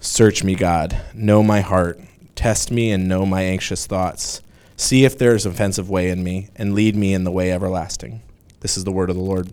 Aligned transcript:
Search 0.00 0.44
me, 0.44 0.54
God, 0.54 1.00
know 1.12 1.42
my 1.42 1.60
heart, 1.60 2.00
test 2.34 2.70
me, 2.70 2.90
and 2.90 3.08
know 3.08 3.26
my 3.26 3.42
anxious 3.42 3.86
thoughts. 3.86 4.42
See 4.76 5.04
if 5.04 5.18
there 5.18 5.34
is 5.34 5.44
offensive 5.44 5.90
way 5.90 6.08
in 6.08 6.22
me, 6.22 6.48
and 6.54 6.74
lead 6.74 6.94
me 6.94 7.12
in 7.12 7.24
the 7.24 7.32
way 7.32 7.50
everlasting. 7.50 8.22
This 8.60 8.76
is 8.76 8.84
the 8.84 8.92
word 8.92 9.10
of 9.10 9.16
the 9.16 9.22
Lord. 9.22 9.52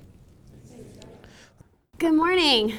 Good 1.97 2.13
morning. 2.13 2.73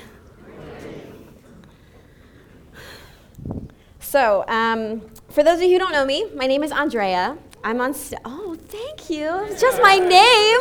So, 3.99 4.45
um, 4.47 5.03
for 5.31 5.43
those 5.43 5.57
of 5.57 5.65
you 5.65 5.73
who 5.73 5.79
don't 5.79 5.93
know 5.93 6.07
me, 6.07 6.31
my 6.35 6.47
name 6.47 6.63
is 6.63 6.71
Andrea. 6.71 7.37
I'm 7.65 7.81
on. 7.81 7.93
St- 7.95 8.21
oh, 8.25 8.57
thank 8.69 9.11
you. 9.11 9.29
It's 9.47 9.61
just 9.61 9.83
my 9.83 9.97
name. 9.97 10.61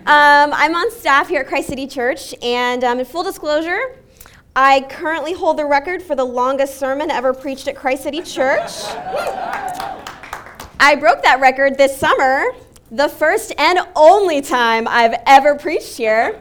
Um, 0.00 0.52
I'm 0.52 0.74
on 0.74 0.90
staff 0.90 1.28
here 1.28 1.40
at 1.40 1.48
Christ 1.48 1.68
City 1.68 1.86
Church, 1.86 2.34
and 2.42 2.84
um, 2.84 2.98
in 2.98 3.06
full 3.06 3.22
disclosure, 3.22 3.96
I 4.56 4.80
currently 4.90 5.32
hold 5.32 5.58
the 5.58 5.64
record 5.64 6.02
for 6.02 6.16
the 6.16 6.24
longest 6.24 6.76
sermon 6.76 7.08
ever 7.10 7.32
preached 7.32 7.68
at 7.68 7.76
Christ 7.76 8.02
City 8.02 8.20
Church. 8.20 8.70
I 10.80 10.96
broke 10.98 11.22
that 11.22 11.38
record 11.40 11.78
this 11.78 11.96
summer, 11.96 12.46
the 12.90 13.08
first 13.08 13.52
and 13.58 13.78
only 13.94 14.40
time 14.40 14.88
I've 14.88 15.14
ever 15.26 15.54
preached 15.54 15.96
here. 15.96 16.40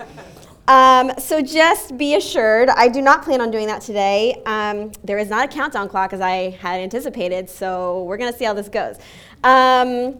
Um, 0.67 1.11
so 1.19 1.41
just 1.41 1.97
be 1.97 2.15
assured, 2.15 2.69
I 2.69 2.87
do 2.89 3.02
not 3.02 3.23
plan 3.23 3.41
on 3.41 3.52
doing 3.52 3.67
that 3.67 3.81
today. 3.81 4.41
Um, 4.45 4.91
there 5.03 5.19
is 5.19 5.30
not 5.30 5.45
a 5.45 5.47
countdown 5.47 5.87
clock 5.87 6.11
as 6.11 6.21
I 6.21 6.52
had 6.61 6.80
anticipated, 6.80 7.47
so 7.49 8.03
we're 8.03 8.17
going 8.17 8.31
to 8.31 8.37
see 8.37 8.45
how 8.45 8.53
this 8.53 8.69
goes. 8.69 8.97
Um, 9.43 10.19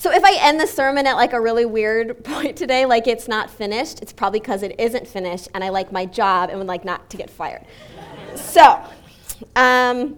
so 0.00 0.10
if 0.10 0.24
I 0.24 0.34
end 0.40 0.58
the 0.58 0.66
sermon 0.66 1.06
at 1.06 1.16
like 1.16 1.34
a 1.34 1.40
really 1.40 1.66
weird 1.66 2.24
point 2.24 2.56
today, 2.56 2.86
like 2.86 3.06
it's 3.06 3.28
not 3.28 3.50
finished, 3.50 4.00
it's 4.00 4.14
probably 4.14 4.40
because 4.40 4.62
it 4.62 4.74
isn't 4.80 5.06
finished 5.06 5.48
and 5.52 5.62
I 5.62 5.68
like 5.68 5.92
my 5.92 6.06
job 6.06 6.48
and 6.48 6.58
would 6.58 6.68
like 6.68 6.86
not 6.86 7.10
to 7.10 7.18
get 7.18 7.28
fired. 7.28 7.66
so, 8.34 8.82
um, 9.56 10.16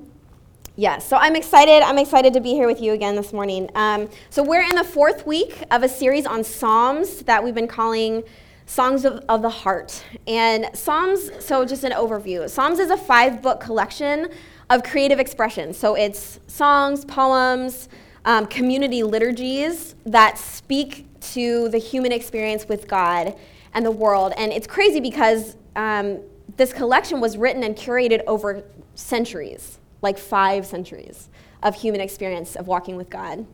yeah, 0.77 0.99
so 0.99 1.17
I'm 1.17 1.35
excited. 1.35 1.83
I'm 1.83 1.99
excited 1.99 2.33
to 2.35 2.41
be 2.41 2.51
here 2.51 2.69
with 2.69 2.81
you 2.81 2.93
again 2.93 3.17
this 3.17 3.33
morning. 3.33 3.69
Um, 3.75 4.09
so 4.31 4.45
we're 4.45 4.63
in 4.63 4.77
the 4.77 4.85
fourth 4.85 5.27
week 5.27 5.65
of 5.73 5.83
a 5.83 5.89
series 5.89 6.27
on 6.27 6.45
Psalms 6.45 7.23
that 7.23 7.43
we've 7.43 7.53
been 7.53 7.67
calling 7.67 8.23
Songs 8.67 9.05
of, 9.05 9.25
of 9.29 9.43
the 9.43 9.51
Heart. 9.51 10.05
And 10.29 10.71
Psalms, 10.75 11.29
so 11.45 11.65
just 11.65 11.83
an 11.83 11.91
overview 11.91 12.49
Psalms 12.49 12.79
is 12.79 12.91
a 12.91 12.97
five 12.97 13.43
book 13.43 13.59
collection 13.59 14.31
of 14.71 14.85
creative 14.85 15.19
expression. 15.19 15.75
So 15.75 15.97
it's 15.97 16.39
songs, 16.47 17.05
poems, 17.05 17.89
um, 18.25 18.47
community 18.47 19.03
liturgies 19.03 19.95
that 20.07 20.39
speak 20.39 21.07
to 21.21 21.69
the 21.69 21.79
human 21.79 22.13
experience 22.13 22.69
with 22.69 22.89
God 22.89 23.37
and 23.75 23.85
the 23.85 23.91
world. 23.91 24.33
And 24.37 24.53
it's 24.53 24.67
crazy 24.67 25.01
because 25.01 25.57
um, 25.77 26.21
this 26.57 26.73
collection 26.73 27.21
was 27.21 27.37
written 27.37 27.63
and 27.63 27.77
curated 27.77 28.23
over 28.27 28.65
centuries, 28.95 29.79
like 30.03 30.19
five 30.19 30.67
centuries 30.67 31.29
of 31.63 31.75
human 31.75 32.01
experience 32.01 32.57
of 32.57 32.67
walking 32.67 32.97
with 32.97 33.09
God. 33.09 33.47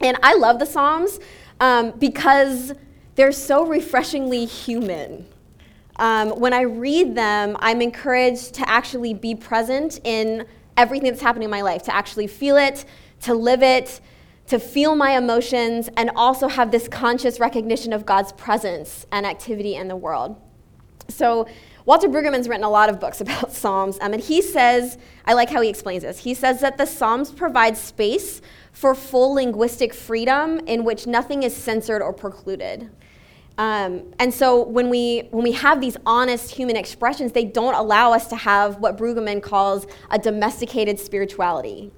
And 0.00 0.16
I 0.22 0.34
love 0.34 0.58
the 0.58 0.66
Psalms 0.66 1.20
um, 1.60 1.90
because 1.98 2.72
they're 3.16 3.32
so 3.32 3.66
refreshingly 3.66 4.46
human. 4.46 5.26
Um, 5.96 6.30
when 6.30 6.54
I 6.54 6.62
read 6.62 7.14
them, 7.14 7.56
I'm 7.60 7.82
encouraged 7.82 8.54
to 8.54 8.68
actually 8.68 9.12
be 9.12 9.34
present 9.34 10.00
in 10.04 10.46
everything 10.76 11.10
that's 11.10 11.20
happening 11.20 11.44
in 11.44 11.50
my 11.50 11.60
life, 11.60 11.82
to 11.82 11.94
actually 11.94 12.26
feel 12.26 12.56
it, 12.56 12.86
to 13.20 13.34
live 13.34 13.62
it, 13.62 14.00
to 14.46 14.58
feel 14.58 14.96
my 14.96 15.16
emotions, 15.16 15.88
and 15.96 16.10
also 16.16 16.48
have 16.48 16.70
this 16.70 16.88
conscious 16.88 17.38
recognition 17.38 17.92
of 17.92 18.04
God's 18.04 18.32
presence 18.32 19.06
and 19.12 19.26
activity 19.26 19.74
in 19.74 19.88
the 19.88 19.96
world. 19.96 20.40
So, 21.08 21.46
Walter 21.86 22.08
Brueggemann's 22.08 22.48
written 22.48 22.64
a 22.64 22.70
lot 22.70 22.88
of 22.88 23.00
books 23.00 23.20
about 23.20 23.52
Psalms, 23.52 23.98
um, 24.00 24.12
and 24.12 24.22
he 24.22 24.42
says, 24.42 24.98
I 25.24 25.32
like 25.32 25.50
how 25.50 25.60
he 25.60 25.68
explains 25.68 26.02
this. 26.02 26.18
He 26.18 26.34
says 26.34 26.60
that 26.60 26.78
the 26.78 26.86
Psalms 26.86 27.30
provide 27.30 27.76
space 27.76 28.42
for 28.72 28.94
full 28.94 29.34
linguistic 29.34 29.92
freedom 29.92 30.60
in 30.66 30.84
which 30.84 31.06
nothing 31.06 31.42
is 31.42 31.54
censored 31.54 32.02
or 32.02 32.12
precluded. 32.12 32.90
Um, 33.58 34.14
and 34.18 34.32
so 34.32 34.62
when 34.62 34.88
we, 34.88 35.28
when 35.32 35.42
we 35.42 35.52
have 35.52 35.80
these 35.80 35.96
honest 36.06 36.54
human 36.54 36.76
expressions, 36.76 37.32
they 37.32 37.44
don't 37.44 37.74
allow 37.74 38.12
us 38.12 38.28
to 38.28 38.36
have 38.36 38.78
what 38.78 38.96
Brueggemann 38.96 39.42
calls 39.42 39.86
a 40.10 40.18
domesticated 40.18 40.98
spirituality. 40.98 41.92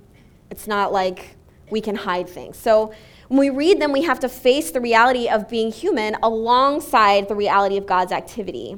It's 0.52 0.68
not 0.68 0.92
like 0.92 1.36
we 1.70 1.80
can 1.80 1.96
hide 1.96 2.28
things. 2.28 2.58
So 2.58 2.92
when 3.28 3.40
we 3.40 3.48
read 3.48 3.80
them, 3.80 3.90
we 3.90 4.02
have 4.02 4.20
to 4.20 4.28
face 4.28 4.70
the 4.70 4.82
reality 4.82 5.26
of 5.26 5.48
being 5.48 5.72
human 5.72 6.14
alongside 6.22 7.26
the 7.26 7.34
reality 7.34 7.78
of 7.78 7.86
God's 7.86 8.12
activity. 8.12 8.76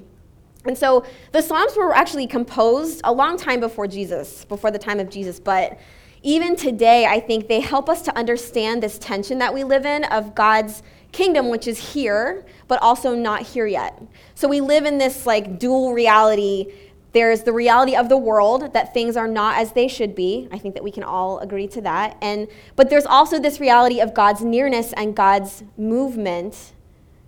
And 0.64 0.78
so 0.78 1.04
the 1.32 1.42
Psalms 1.42 1.76
were 1.76 1.92
actually 1.92 2.28
composed 2.28 3.00
a 3.02 3.12
long 3.12 3.36
time 3.36 3.58
before 3.58 3.88
Jesus, 3.88 4.44
before 4.44 4.70
the 4.70 4.78
time 4.78 5.00
of 5.00 5.10
Jesus, 5.10 5.40
but 5.40 5.80
even 6.22 6.54
today, 6.54 7.06
I 7.06 7.18
think 7.18 7.48
they 7.48 7.58
help 7.58 7.88
us 7.88 8.02
to 8.02 8.16
understand 8.16 8.80
this 8.80 8.96
tension 8.96 9.38
that 9.40 9.52
we 9.52 9.64
live 9.64 9.84
in 9.84 10.04
of 10.04 10.32
God's 10.36 10.84
kingdom, 11.10 11.48
which 11.48 11.66
is 11.66 11.92
here, 11.92 12.46
but 12.68 12.80
also 12.82 13.16
not 13.16 13.42
here 13.42 13.66
yet. 13.66 14.00
So 14.36 14.46
we 14.46 14.60
live 14.60 14.86
in 14.86 14.98
this 14.98 15.26
like 15.26 15.58
dual 15.58 15.92
reality. 15.92 16.72
There's 17.14 17.44
the 17.44 17.52
reality 17.52 17.94
of 17.94 18.08
the 18.08 18.16
world 18.18 18.72
that 18.72 18.92
things 18.92 19.16
are 19.16 19.28
not 19.28 19.56
as 19.56 19.72
they 19.72 19.86
should 19.86 20.16
be. 20.16 20.48
I 20.50 20.58
think 20.58 20.74
that 20.74 20.82
we 20.82 20.90
can 20.90 21.04
all 21.04 21.38
agree 21.38 21.68
to 21.68 21.80
that. 21.82 22.18
And 22.20 22.48
but 22.74 22.90
there's 22.90 23.06
also 23.06 23.38
this 23.38 23.60
reality 23.60 24.00
of 24.00 24.14
God's 24.14 24.42
nearness 24.42 24.92
and 24.92 25.14
God's 25.14 25.62
movement 25.78 26.72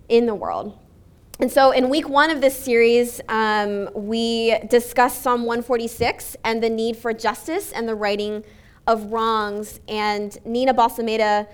in 0.09 0.27
the 0.27 0.35
world. 0.35 0.77
And 1.39 1.53
so, 1.53 1.71
in 1.71 1.89
week 1.89 2.09
one 2.09 2.31
of 2.31 2.41
this 2.41 2.59
series, 2.59 3.21
um, 3.29 3.89
we 3.95 4.59
discussed 4.71 5.23
Psalm 5.23 5.43
146 5.43 6.37
and 6.45 6.63
the 6.63 6.71
need 6.71 6.97
for 6.97 7.13
justice 7.13 7.73
and 7.73 7.89
the 7.89 7.95
righting 7.95 8.43
of 8.87 9.13
wrongs. 9.13 9.81
And 9.87 10.37
Nina 10.45 10.75
Balsameda, 10.75 11.47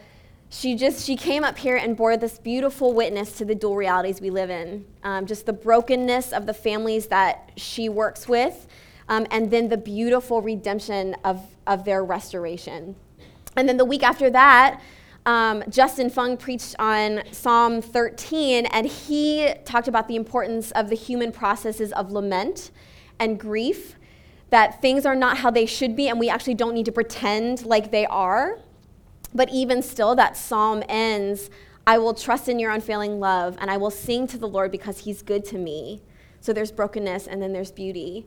she 0.53 0.75
just 0.75 1.07
she 1.07 1.17
came 1.17 1.45
up 1.45 1.57
here 1.57 1.77
and 1.77 1.97
bore 1.97 2.19
this 2.19 2.39
beautiful 2.39 2.93
witness 2.93 3.33
to 3.39 3.45
the 3.45 3.55
dual 3.55 3.75
realities 3.75 4.21
we 4.21 4.29
live 4.29 4.51
in. 4.51 4.85
Um, 5.03 5.25
just 5.25 5.47
the 5.47 5.53
brokenness 5.53 6.33
of 6.33 6.45
the 6.45 6.53
families 6.53 7.07
that 7.07 7.51
she 7.57 7.89
works 7.89 8.29
with, 8.29 8.67
um, 9.09 9.27
and 9.31 9.51
then 9.51 9.71
the 9.71 9.79
beautiful 9.79 10.43
redemption 10.43 11.17
of, 11.25 11.41
of 11.67 11.87
their 11.87 12.05
restoration. 12.05 12.95
And 13.57 13.67
then 13.67 13.79
the 13.79 13.85
week 13.87 14.03
after 14.03 14.29
that, 14.29 14.83
um, 15.25 15.65
Justin 15.71 16.11
Fung 16.11 16.37
preached 16.37 16.77
on 16.79 17.23
Psalm 17.33 17.81
13, 17.81 18.67
and 18.67 18.87
he 18.87 19.55
talked 19.65 19.89
about 19.89 20.07
the 20.07 20.17
importance 20.17 20.71
of 20.73 20.91
the 20.91 20.97
human 20.97 21.33
processes 21.33 21.93
of 21.93 22.13
lament 22.13 22.73
and 23.19 23.41
grief, 23.41 23.97
that 24.51 24.83
things 24.83 25.07
are 25.07 25.15
not 25.15 25.39
how 25.39 25.51
they 25.51 25.65
should 25.65 25.97
be, 25.97 26.09
and 26.09 26.21
we 26.21 26.29
actually 26.29 26.55
don't 26.55 26.75
need 26.75 26.85
to 26.85 26.93
pretend 26.93 27.65
like 27.65 27.91
they 27.91 28.05
are. 28.05 28.59
But 29.35 29.49
even 29.51 29.83
still, 29.83 30.15
that 30.17 30.37
psalm 30.37 30.83
ends 30.89 31.51
I 31.85 31.99
will 31.99 32.15
trust 32.15 32.49
in 32.49 32.61
your 32.61 32.71
unfailing 32.71 33.19
love, 33.19 33.57
and 33.61 33.69
I 33.69 33.77
will 33.77 33.91
sing 33.91 34.29
to 34.29 34.39
the 34.39 34.47
Lord 34.47 34.71
because 34.71 34.99
he's 34.99 35.21
good 35.21 35.45
to 35.47 35.59
me. 35.59 36.01
So 36.41 36.53
there's 36.53 36.71
brokenness, 36.71 37.27
and 37.27 37.43
then 37.43 37.53
there's 37.53 37.73
beauty. 37.73 38.25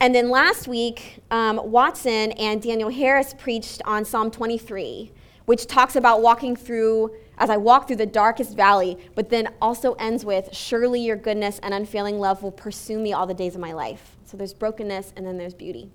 And 0.00 0.14
then 0.14 0.30
last 0.30 0.68
week, 0.68 1.20
um, 1.32 1.60
Watson 1.72 2.30
and 2.32 2.62
Daniel 2.62 2.90
Harris 2.90 3.34
preached 3.34 3.82
on 3.84 4.04
Psalm 4.04 4.30
23 4.30 5.10
which 5.46 5.66
talks 5.66 5.96
about 5.96 6.22
walking 6.22 6.56
through, 6.56 7.14
as 7.38 7.50
I 7.50 7.56
walk 7.56 7.86
through 7.86 7.96
the 7.96 8.06
darkest 8.06 8.56
valley, 8.56 8.96
but 9.14 9.28
then 9.28 9.48
also 9.60 9.94
ends 9.94 10.24
with, 10.24 10.48
Surely 10.54 11.00
your 11.00 11.16
goodness 11.16 11.58
and 11.62 11.74
unfailing 11.74 12.18
love 12.18 12.42
will 12.42 12.52
pursue 12.52 12.98
me 12.98 13.12
all 13.12 13.26
the 13.26 13.34
days 13.34 13.54
of 13.54 13.60
my 13.60 13.72
life. 13.72 14.16
So 14.24 14.36
there's 14.36 14.54
brokenness 14.54 15.12
and 15.16 15.26
then 15.26 15.36
there's 15.36 15.54
beauty. 15.54 15.90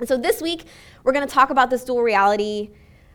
And 0.00 0.08
so 0.08 0.16
this 0.16 0.42
week, 0.42 0.64
we're 1.02 1.12
going 1.12 1.26
to 1.26 1.32
talk 1.32 1.50
about 1.50 1.70
this 1.70 1.84
dual 1.84 2.02
reality, 2.02 2.70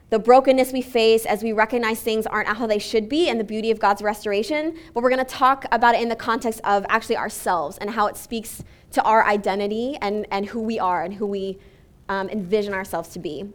the 0.09 0.19
brokenness 0.19 0.73
we 0.73 0.81
face 0.81 1.25
as 1.25 1.43
we 1.43 1.53
recognize 1.53 2.01
things 2.01 2.25
aren't 2.25 2.47
how 2.47 2.67
they 2.67 2.79
should 2.79 3.07
be, 3.07 3.29
and 3.29 3.39
the 3.39 3.43
beauty 3.43 3.71
of 3.71 3.79
God's 3.79 4.01
restoration. 4.01 4.77
But 4.93 5.03
we're 5.03 5.09
going 5.09 5.25
to 5.25 5.35
talk 5.35 5.65
about 5.71 5.95
it 5.95 6.01
in 6.01 6.09
the 6.09 6.15
context 6.15 6.61
of 6.63 6.85
actually 6.89 7.17
ourselves 7.17 7.77
and 7.77 7.91
how 7.91 8.07
it 8.07 8.17
speaks 8.17 8.63
to 8.91 9.03
our 9.03 9.25
identity 9.25 9.97
and, 10.01 10.25
and 10.31 10.47
who 10.47 10.61
we 10.61 10.79
are 10.79 11.03
and 11.03 11.13
who 11.13 11.27
we 11.27 11.59
um, 12.07 12.27
envision 12.29 12.73
ourselves 12.73 13.09
to 13.09 13.19
be. 13.19 13.51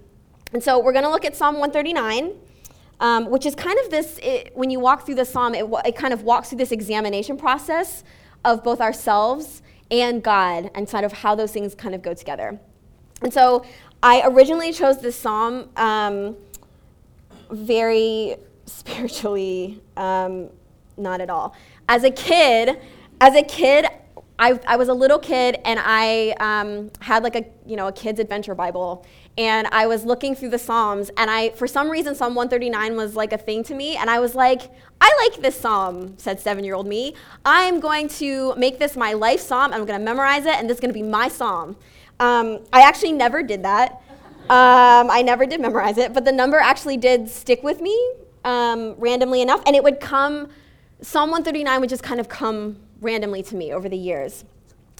And 0.52 0.62
so 0.62 0.78
we're 0.78 0.92
going 0.92 1.04
to 1.04 1.10
look 1.10 1.24
at 1.24 1.34
Psalm 1.34 1.54
139 1.54 2.34
um, 3.00 3.30
which 3.30 3.46
is 3.46 3.54
kind 3.54 3.78
of 3.80 3.90
this, 3.90 4.18
it, 4.22 4.52
when 4.54 4.70
you 4.70 4.80
walk 4.80 5.04
through 5.04 5.16
the 5.16 5.24
psalm, 5.24 5.54
it, 5.54 5.66
it 5.84 5.96
kind 5.96 6.14
of 6.14 6.22
walks 6.22 6.48
through 6.48 6.58
this 6.58 6.72
examination 6.72 7.36
process 7.36 8.04
of 8.44 8.62
both 8.62 8.80
ourselves 8.80 9.62
and 9.90 10.22
God 10.22 10.70
and 10.74 10.88
sort 10.88 11.04
of 11.04 11.12
how 11.12 11.34
those 11.34 11.52
things 11.52 11.74
kind 11.74 11.94
of 11.94 12.02
go 12.02 12.14
together. 12.14 12.58
And 13.22 13.32
so 13.32 13.64
I 14.02 14.22
originally 14.24 14.72
chose 14.72 15.00
this 15.00 15.16
psalm 15.16 15.68
um, 15.76 16.36
very 17.50 18.36
spiritually, 18.66 19.82
um, 19.96 20.50
not 20.96 21.20
at 21.20 21.30
all. 21.30 21.54
As 21.88 22.04
a 22.04 22.10
kid, 22.10 22.80
as 23.20 23.34
a 23.34 23.42
kid, 23.42 23.86
I, 24.38 24.58
I 24.66 24.76
was 24.76 24.88
a 24.88 24.94
little 24.94 25.18
kid 25.18 25.60
and 25.64 25.78
I 25.82 26.34
um, 26.40 26.90
had 27.00 27.22
like 27.22 27.36
a 27.36 27.44
you 27.66 27.76
know 27.76 27.86
a 27.86 27.92
kid's 27.92 28.18
adventure 28.18 28.54
Bible 28.54 29.06
and 29.36 29.66
I 29.72 29.86
was 29.86 30.04
looking 30.04 30.34
through 30.34 30.50
the 30.50 30.58
Psalms, 30.58 31.10
and 31.16 31.28
I, 31.28 31.50
for 31.50 31.66
some 31.66 31.90
reason, 31.90 32.14
Psalm 32.14 32.34
139 32.34 32.96
was 32.96 33.16
like 33.16 33.32
a 33.32 33.38
thing 33.38 33.64
to 33.64 33.74
me, 33.74 33.96
and 33.96 34.08
I 34.08 34.20
was 34.20 34.34
like, 34.34 34.62
I 35.00 35.28
like 35.28 35.42
this 35.42 35.58
psalm, 35.58 36.16
said 36.18 36.38
seven 36.38 36.64
year 36.64 36.74
old 36.74 36.86
me. 36.86 37.14
I'm 37.44 37.80
going 37.80 38.08
to 38.10 38.54
make 38.54 38.78
this 38.78 38.96
my 38.96 39.12
life 39.12 39.40
psalm, 39.40 39.72
I'm 39.72 39.84
going 39.84 39.98
to 39.98 40.04
memorize 40.04 40.46
it, 40.46 40.54
and 40.54 40.70
this 40.70 40.76
is 40.76 40.80
going 40.80 40.90
to 40.90 40.94
be 40.94 41.02
my 41.02 41.28
psalm. 41.28 41.76
Um, 42.20 42.60
I 42.72 42.82
actually 42.82 43.12
never 43.12 43.42
did 43.42 43.64
that. 43.64 44.00
Um, 44.50 45.10
I 45.10 45.22
never 45.22 45.46
did 45.46 45.60
memorize 45.60 45.96
it, 45.96 46.12
but 46.12 46.26
the 46.26 46.32
number 46.32 46.58
actually 46.58 46.98
did 46.98 47.30
stick 47.30 47.62
with 47.62 47.80
me 47.80 48.12
um, 48.44 48.94
randomly 48.98 49.40
enough, 49.40 49.62
and 49.66 49.74
it 49.74 49.82
would 49.82 50.00
come, 50.00 50.48
Psalm 51.00 51.30
139 51.30 51.80
would 51.80 51.88
just 51.88 52.02
kind 52.02 52.20
of 52.20 52.28
come 52.28 52.76
randomly 53.00 53.42
to 53.44 53.56
me 53.56 53.72
over 53.72 53.88
the 53.88 53.96
years. 53.96 54.44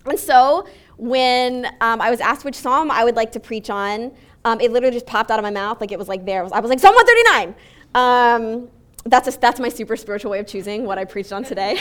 And 0.06 0.18
so 0.18 0.66
when 0.96 1.66
um, 1.80 2.00
I 2.00 2.10
was 2.10 2.20
asked 2.20 2.44
which 2.44 2.54
psalm 2.54 2.90
I 2.90 3.04
would 3.04 3.16
like 3.16 3.32
to 3.32 3.40
preach 3.40 3.68
on, 3.68 4.12
um, 4.46 4.60
it 4.60 4.70
literally 4.70 4.94
just 4.94 5.06
popped 5.06 5.30
out 5.30 5.38
of 5.38 5.42
my 5.42 5.50
mouth 5.50 5.80
like 5.80 5.92
it 5.92 5.98
was 5.98 6.08
like 6.08 6.24
there. 6.24 6.40
I 6.40 6.60
was, 6.60 6.70
like, 6.70 6.80
Psalm 6.80 6.94
139. 6.94 7.54
Um, 7.94 8.68
that's, 9.04 9.28
a, 9.28 9.38
that's 9.38 9.60
my 9.60 9.68
super 9.68 9.96
spiritual 9.96 10.30
way 10.30 10.38
of 10.38 10.46
choosing 10.46 10.84
what 10.84 10.98
I 10.98 11.04
preached 11.04 11.32
on 11.32 11.44
today. 11.44 11.78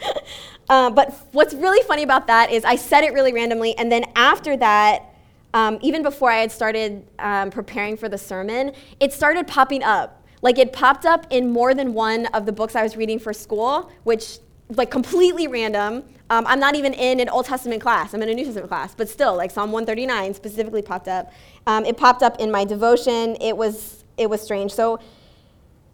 uh, 0.68 0.90
but 0.90 1.14
what's 1.32 1.54
really 1.54 1.82
funny 1.84 2.02
about 2.02 2.26
that 2.26 2.50
is 2.50 2.64
I 2.64 2.76
said 2.76 3.04
it 3.04 3.12
really 3.12 3.32
randomly, 3.32 3.76
and 3.78 3.90
then 3.90 4.04
after 4.14 4.56
that, 4.56 5.15
um, 5.54 5.78
even 5.80 6.02
before 6.02 6.30
I 6.30 6.38
had 6.38 6.52
started 6.52 7.06
um, 7.18 7.50
preparing 7.50 7.96
for 7.96 8.08
the 8.08 8.18
sermon, 8.18 8.72
it 9.00 9.12
started 9.12 9.46
popping 9.46 9.82
up. 9.82 10.24
Like 10.42 10.58
it 10.58 10.72
popped 10.72 11.06
up 11.06 11.26
in 11.30 11.50
more 11.50 11.74
than 11.74 11.94
one 11.94 12.26
of 12.26 12.46
the 12.46 12.52
books 12.52 12.76
I 12.76 12.82
was 12.82 12.96
reading 12.96 13.18
for 13.18 13.32
school, 13.32 13.90
which 14.04 14.38
like 14.68 14.90
completely 14.90 15.46
random. 15.46 16.02
Um, 16.28 16.44
I'm 16.46 16.58
not 16.58 16.74
even 16.74 16.92
in 16.92 17.20
an 17.20 17.28
Old 17.28 17.46
Testament 17.46 17.80
class. 17.80 18.12
I'm 18.12 18.22
in 18.22 18.28
a 18.28 18.34
New 18.34 18.44
Testament 18.44 18.68
class, 18.68 18.94
but 18.94 19.08
still, 19.08 19.36
like 19.36 19.50
Psalm 19.50 19.70
139 19.72 20.34
specifically 20.34 20.82
popped 20.82 21.08
up. 21.08 21.32
Um, 21.66 21.84
it 21.84 21.96
popped 21.96 22.22
up 22.22 22.40
in 22.40 22.50
my 22.50 22.64
devotion. 22.64 23.36
It 23.40 23.56
was 23.56 24.04
it 24.16 24.28
was 24.28 24.42
strange. 24.42 24.72
So 24.72 24.98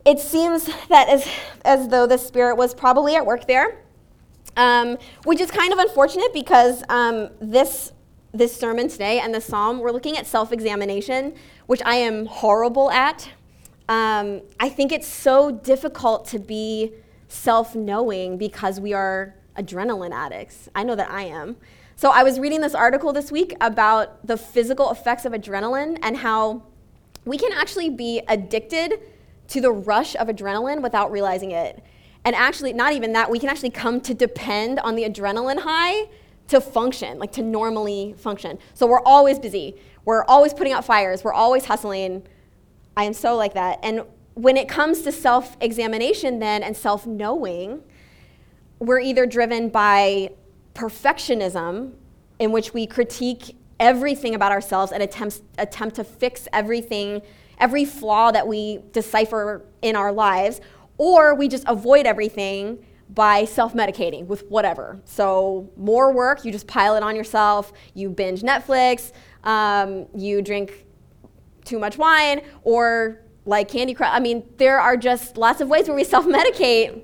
it 0.04 0.18
seems 0.18 0.66
that 0.88 1.08
as 1.08 1.28
as 1.64 1.88
though 1.88 2.06
the 2.06 2.18
Spirit 2.18 2.56
was 2.56 2.74
probably 2.74 3.14
at 3.14 3.26
work 3.26 3.46
there, 3.46 3.78
um, 4.56 4.96
which 5.24 5.40
is 5.40 5.50
kind 5.50 5.72
of 5.72 5.78
unfortunate 5.78 6.32
because 6.32 6.82
um, 6.88 7.28
this 7.40 7.92
this 8.32 8.56
sermon 8.56 8.88
today 8.88 9.20
and 9.20 9.34
the 9.34 9.40
psalm 9.40 9.80
we're 9.80 9.90
looking 9.90 10.16
at 10.16 10.26
self-examination, 10.26 11.34
which 11.66 11.82
I 11.84 11.96
am 11.96 12.26
horrible 12.26 12.90
at. 12.90 13.28
Um, 13.88 14.40
I 14.58 14.68
think 14.68 14.90
it's 14.90 15.06
so 15.06 15.50
difficult 15.50 16.26
to 16.28 16.38
be 16.38 16.92
self-knowing 17.28 18.38
because 18.38 18.80
we 18.80 18.94
are 18.94 19.34
adrenaline 19.56 20.12
addicts. 20.12 20.68
I 20.74 20.82
know 20.82 20.94
that 20.94 21.10
I 21.10 21.24
am. 21.24 21.56
So 21.96 22.10
I 22.10 22.22
was 22.22 22.40
reading 22.40 22.62
this 22.62 22.74
article 22.74 23.12
this 23.12 23.30
week 23.30 23.54
about 23.60 24.26
the 24.26 24.36
physical 24.36 24.90
effects 24.90 25.24
of 25.24 25.32
adrenaline 25.32 25.98
and 26.02 26.16
how 26.16 26.62
we 27.24 27.36
can 27.36 27.52
actually 27.52 27.90
be 27.90 28.22
addicted 28.28 29.00
to 29.48 29.60
the 29.60 29.70
rush 29.70 30.16
of 30.16 30.28
adrenaline 30.28 30.82
without 30.82 31.12
realizing 31.12 31.50
it. 31.50 31.82
And 32.24 32.34
actually, 32.34 32.72
not 32.72 32.92
even 32.92 33.12
that, 33.12 33.30
we 33.30 33.38
can 33.38 33.48
actually 33.48 33.70
come 33.70 34.00
to 34.02 34.14
depend 34.14 34.78
on 34.80 34.94
the 34.94 35.02
adrenaline 35.02 35.60
high 35.60 36.08
to 36.48 36.60
function, 36.60 37.18
like 37.18 37.32
to 37.32 37.42
normally 37.42 38.14
function. 38.18 38.58
So 38.74 38.86
we're 38.86 39.02
always 39.02 39.38
busy. 39.38 39.76
We're 40.04 40.24
always 40.24 40.52
putting 40.52 40.72
out 40.72 40.84
fires. 40.84 41.24
We're 41.24 41.32
always 41.32 41.64
hustling. 41.64 42.26
I 42.96 43.04
am 43.04 43.12
so 43.12 43.36
like 43.36 43.54
that. 43.54 43.78
And 43.82 44.02
when 44.34 44.56
it 44.56 44.68
comes 44.68 45.02
to 45.02 45.12
self 45.12 45.56
examination, 45.60 46.38
then, 46.38 46.62
and 46.62 46.76
self 46.76 47.06
knowing, 47.06 47.82
we're 48.78 49.00
either 49.00 49.26
driven 49.26 49.68
by 49.68 50.30
perfectionism, 50.74 51.92
in 52.38 52.50
which 52.50 52.74
we 52.74 52.86
critique 52.86 53.56
everything 53.78 54.34
about 54.34 54.52
ourselves 54.52 54.92
and 54.92 55.02
attempt, 55.02 55.42
attempt 55.58 55.96
to 55.96 56.04
fix 56.04 56.48
everything, 56.52 57.22
every 57.58 57.84
flaw 57.84 58.30
that 58.30 58.46
we 58.46 58.80
decipher 58.92 59.64
in 59.82 59.96
our 59.96 60.12
lives, 60.12 60.60
or 60.98 61.34
we 61.34 61.48
just 61.48 61.64
avoid 61.66 62.06
everything 62.06 62.84
by 63.14 63.44
self 63.44 63.74
medicating 63.74 64.26
with 64.26 64.46
whatever. 64.48 65.00
So, 65.04 65.70
more 65.76 66.12
work, 66.12 66.44
you 66.44 66.52
just 66.52 66.66
pile 66.66 66.96
it 66.96 67.02
on 67.02 67.16
yourself, 67.16 67.72
you 67.94 68.08
binge 68.10 68.42
Netflix, 68.42 69.12
um, 69.44 70.06
you 70.14 70.42
drink 70.42 70.86
too 71.64 71.78
much 71.78 71.98
wine, 71.98 72.42
or 72.62 73.20
like 73.44 73.68
Candy 73.68 73.94
Crush. 73.94 74.10
I 74.12 74.20
mean, 74.20 74.44
there 74.56 74.80
are 74.80 74.96
just 74.96 75.36
lots 75.36 75.60
of 75.60 75.68
ways 75.68 75.88
where 75.88 75.96
we 75.96 76.04
self 76.16 76.26
medicate 76.26 77.02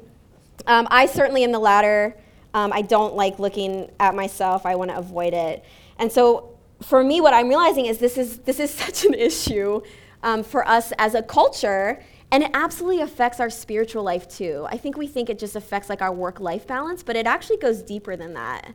um, 0.68 0.86
I 0.90 1.06
certainly 1.06 1.44
am 1.44 1.52
the 1.52 1.58
latter. 1.58 2.16
Um, 2.54 2.72
I 2.72 2.82
don't 2.82 3.14
like 3.14 3.38
looking 3.38 3.90
at 4.00 4.14
myself. 4.14 4.66
I 4.66 4.74
want 4.74 4.90
to 4.90 4.98
avoid 4.98 5.32
it. 5.32 5.64
And 5.98 6.12
so 6.12 6.58
for 6.82 7.02
me, 7.02 7.20
what 7.20 7.34
I'm 7.34 7.48
realizing 7.48 7.86
is 7.86 7.98
this 7.98 8.18
is, 8.18 8.38
this 8.40 8.60
is 8.60 8.70
such 8.74 9.04
an 9.04 9.14
issue 9.14 9.80
um, 10.22 10.42
for 10.42 10.66
us 10.68 10.92
as 10.98 11.14
a 11.14 11.22
culture, 11.22 12.02
and 12.30 12.42
it 12.42 12.50
absolutely 12.54 13.02
affects 13.02 13.40
our 13.40 13.50
spiritual 13.50 14.02
life 14.02 14.28
too. 14.28 14.66
I 14.68 14.76
think 14.76 14.96
we 14.96 15.06
think 15.06 15.30
it 15.30 15.38
just 15.38 15.56
affects 15.56 15.88
like 15.88 16.02
our 16.02 16.12
work-life 16.12 16.66
balance, 16.66 17.02
but 17.02 17.16
it 17.16 17.26
actually 17.26 17.56
goes 17.56 17.82
deeper 17.82 18.16
than 18.16 18.34
that. 18.34 18.74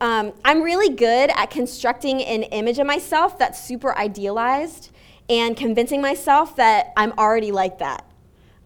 Um, 0.00 0.32
I'm 0.44 0.62
really 0.62 0.94
good 0.94 1.30
at 1.36 1.50
constructing 1.50 2.22
an 2.22 2.42
image 2.44 2.78
of 2.78 2.86
myself 2.86 3.38
that's 3.38 3.62
super 3.62 3.96
idealized 3.96 4.90
and 5.28 5.56
convincing 5.56 6.00
myself 6.00 6.56
that 6.56 6.92
I'm 6.96 7.12
already 7.12 7.52
like 7.52 7.78
that. 7.78 8.04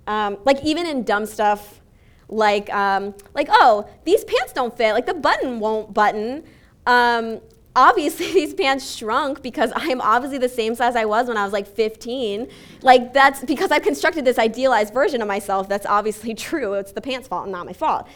Um, 0.07 0.39
like 0.45 0.65
even 0.65 0.87
in 0.87 1.03
dumb 1.03 1.27
stuff, 1.27 1.81
like 2.29 2.73
um, 2.73 3.15
like 3.35 3.49
oh 3.51 3.89
these 4.05 4.25
pants 4.25 4.53
don't 4.53 4.77
fit 4.77 4.93
like 4.93 5.07
the 5.07 5.15
button 5.15 5.61
won't 5.61 5.93
button 5.93 6.45
um, 6.87 7.41
obviously 7.77 8.33
these 8.33 8.55
pants 8.55 8.97
shrunk 8.97 9.43
because 9.43 9.73
i'm 9.77 10.01
obviously 10.01 10.39
the 10.39 10.49
same 10.49 10.75
size 10.75 10.97
i 10.97 11.05
was 11.05 11.29
when 11.29 11.37
i 11.37 11.45
was 11.45 11.53
like 11.53 11.67
15 11.67 12.49
like 12.83 13.13
that's 13.13 13.45
because 13.45 13.71
i've 13.71 13.83
constructed 13.83 14.25
this 14.25 14.39
idealized 14.39 14.93
version 14.93 15.21
of 15.23 15.29
myself 15.29 15.69
that's 15.69 15.87
obviously 15.87 16.35
true. 16.45 16.75
It's 16.75 16.93
the 16.93 17.01
pants 17.01 17.29
fault 17.29 17.45
and 17.45 17.53
not 17.53 17.67
my 17.67 17.73
fault. 17.73 18.07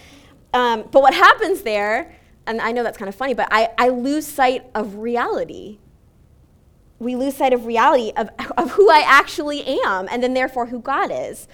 Um, 0.55 0.85
but 0.91 1.03
what 1.03 1.15
happens 1.15 1.63
there 1.63 2.15
and 2.47 2.61
i 2.61 2.73
know 2.73 2.83
that's 2.83 2.99
kind 2.99 3.09
of 3.09 3.15
funny 3.15 3.35
but 3.35 3.49
I, 3.51 3.71
I 3.79 3.89
lose 3.89 4.27
sight 4.27 4.65
of 4.75 4.97
reality. 4.97 5.79
We 7.01 7.15
lose 7.15 7.37
sight 7.37 7.53
of 7.53 7.67
reality 7.67 8.13
of, 8.17 8.31
of 8.57 8.73
who 8.73 8.91
i 8.91 9.03
actually 9.05 9.63
am 9.85 10.09
and 10.11 10.23
then 10.23 10.35
therefore 10.35 10.67
who 10.67 10.81
god 10.81 11.11
is. 11.13 11.49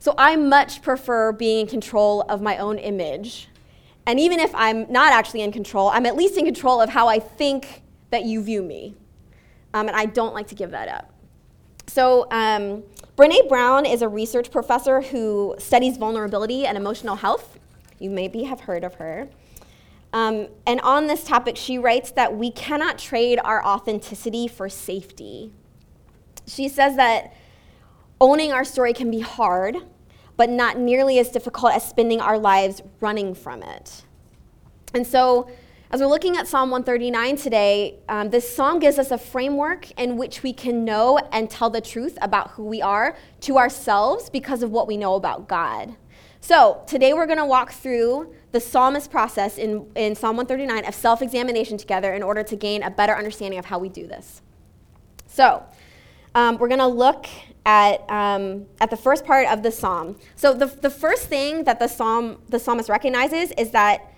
So 0.00 0.14
I 0.16 0.36
much 0.36 0.80
prefer 0.80 1.32
being 1.32 1.62
in 1.62 1.66
control 1.66 2.22
of 2.22 2.40
my 2.40 2.56
own 2.56 2.78
image. 2.78 3.47
And 4.08 4.18
even 4.18 4.40
if 4.40 4.54
I'm 4.54 4.90
not 4.90 5.12
actually 5.12 5.42
in 5.42 5.52
control, 5.52 5.90
I'm 5.90 6.06
at 6.06 6.16
least 6.16 6.38
in 6.38 6.46
control 6.46 6.80
of 6.80 6.88
how 6.88 7.08
I 7.08 7.18
think 7.18 7.82
that 8.08 8.24
you 8.24 8.42
view 8.42 8.62
me. 8.62 8.96
Um, 9.74 9.86
and 9.86 9.94
I 9.94 10.06
don't 10.06 10.32
like 10.32 10.46
to 10.48 10.54
give 10.54 10.70
that 10.70 10.88
up. 10.88 11.12
So, 11.86 12.26
um, 12.30 12.84
Brene 13.16 13.48
Brown 13.50 13.84
is 13.84 14.00
a 14.00 14.08
research 14.08 14.50
professor 14.50 15.02
who 15.02 15.54
studies 15.58 15.98
vulnerability 15.98 16.64
and 16.64 16.78
emotional 16.78 17.16
health. 17.16 17.58
You 17.98 18.08
maybe 18.08 18.44
have 18.44 18.60
heard 18.60 18.82
of 18.82 18.94
her. 18.94 19.28
Um, 20.14 20.48
and 20.66 20.80
on 20.80 21.06
this 21.06 21.24
topic, 21.24 21.58
she 21.58 21.76
writes 21.76 22.10
that 22.12 22.34
we 22.34 22.50
cannot 22.50 22.98
trade 22.98 23.38
our 23.44 23.62
authenticity 23.62 24.48
for 24.48 24.70
safety. 24.70 25.52
She 26.46 26.68
says 26.68 26.96
that 26.96 27.34
Owning 28.20 28.52
our 28.52 28.64
story 28.64 28.92
can 28.92 29.12
be 29.12 29.20
hard, 29.20 29.76
but 30.38 30.48
not 30.48 30.78
nearly 30.78 31.18
as 31.18 31.28
difficult 31.28 31.74
as 31.74 31.86
spending 31.86 32.20
our 32.20 32.38
lives 32.38 32.80
running 33.00 33.34
from 33.34 33.62
it. 33.62 34.04
And 34.94 35.06
so, 35.06 35.50
as 35.90 36.00
we're 36.00 36.06
looking 36.06 36.36
at 36.36 36.46
Psalm 36.46 36.70
139 36.70 37.36
today, 37.36 37.98
um, 38.08 38.30
this 38.30 38.54
psalm 38.54 38.78
gives 38.78 38.98
us 38.98 39.10
a 39.10 39.18
framework 39.18 39.90
in 39.98 40.16
which 40.16 40.42
we 40.42 40.52
can 40.52 40.84
know 40.84 41.18
and 41.32 41.50
tell 41.50 41.70
the 41.70 41.80
truth 41.80 42.16
about 42.20 42.50
who 42.52 42.64
we 42.64 42.80
are 42.80 43.16
to 43.40 43.58
ourselves 43.58 44.30
because 44.30 44.62
of 44.62 44.70
what 44.70 44.86
we 44.86 44.96
know 44.96 45.14
about 45.14 45.48
God. 45.48 45.96
So 46.40 46.82
today 46.86 47.14
we're 47.14 47.26
going 47.26 47.38
to 47.38 47.46
walk 47.46 47.72
through 47.72 48.34
the 48.52 48.60
psalmist 48.60 49.10
process 49.10 49.58
in, 49.58 49.90
in 49.96 50.14
Psalm 50.14 50.36
139 50.36 50.86
of 50.86 50.94
self 50.94 51.20
examination 51.20 51.76
together 51.78 52.12
in 52.14 52.22
order 52.22 52.42
to 52.44 52.54
gain 52.54 52.82
a 52.82 52.90
better 52.90 53.16
understanding 53.16 53.58
of 53.58 53.64
how 53.64 53.78
we 53.78 53.88
do 53.88 54.06
this. 54.06 54.42
So 55.26 55.64
um, 56.34 56.58
we're 56.58 56.68
going 56.68 56.78
to 56.78 56.86
look 56.86 57.26
at, 57.68 58.10
um, 58.10 58.64
at 58.80 58.88
the 58.88 58.96
first 58.96 59.26
part 59.26 59.46
of 59.46 59.62
the 59.62 59.70
psalm. 59.70 60.16
So 60.36 60.54
the, 60.54 60.66
the 60.66 60.88
first 60.88 61.26
thing 61.26 61.64
that 61.64 61.78
the, 61.78 61.86
psalm, 61.86 62.40
the 62.48 62.58
psalmist 62.58 62.88
recognizes 62.88 63.52
is 63.58 63.72
that 63.72 64.10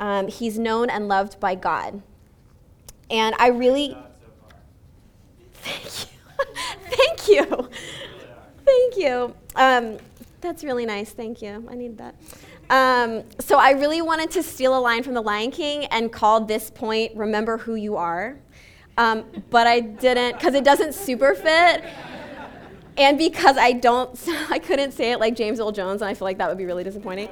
um, 0.00 0.26
he's 0.26 0.58
known 0.58 0.90
and 0.90 1.06
loved 1.06 1.38
by 1.38 1.54
God. 1.54 2.02
And 3.08 3.36
I 3.38 3.48
really. 3.48 3.96
Thank 5.52 6.00
you. 6.00 6.16
Thank 6.96 7.28
you. 7.28 7.70
Thank 8.64 8.96
you. 8.96 9.34
Um, 9.54 9.98
that's 10.40 10.64
really 10.64 10.84
nice. 10.84 11.12
Thank 11.12 11.40
you. 11.40 11.64
I 11.70 11.76
need 11.76 11.96
that. 11.98 12.16
Um, 12.70 13.22
so 13.38 13.58
I 13.60 13.70
really 13.70 14.02
wanted 14.02 14.32
to 14.32 14.42
steal 14.42 14.76
a 14.76 14.80
line 14.80 15.04
from 15.04 15.14
The 15.14 15.22
Lion 15.22 15.52
King 15.52 15.84
and 15.86 16.12
call 16.12 16.40
this 16.40 16.70
point 16.70 17.14
"Remember 17.14 17.58
Who 17.58 17.76
You 17.76 17.96
Are," 17.96 18.36
um, 18.98 19.24
but 19.50 19.68
I 19.68 19.78
didn't 19.78 20.34
because 20.34 20.54
it 20.54 20.64
doesn't 20.64 20.94
super 20.94 21.34
fit, 21.34 21.84
and 22.96 23.18
because 23.18 23.56
I 23.56 23.72
don't, 23.72 24.18
I 24.50 24.58
couldn't 24.58 24.92
say 24.92 25.12
it 25.12 25.20
like 25.20 25.36
James 25.36 25.60
Earl 25.60 25.72
Jones, 25.72 26.02
and 26.02 26.08
I 26.08 26.14
feel 26.14 26.26
like 26.26 26.38
that 26.38 26.48
would 26.48 26.58
be 26.58 26.66
really 26.66 26.84
disappointing. 26.84 27.28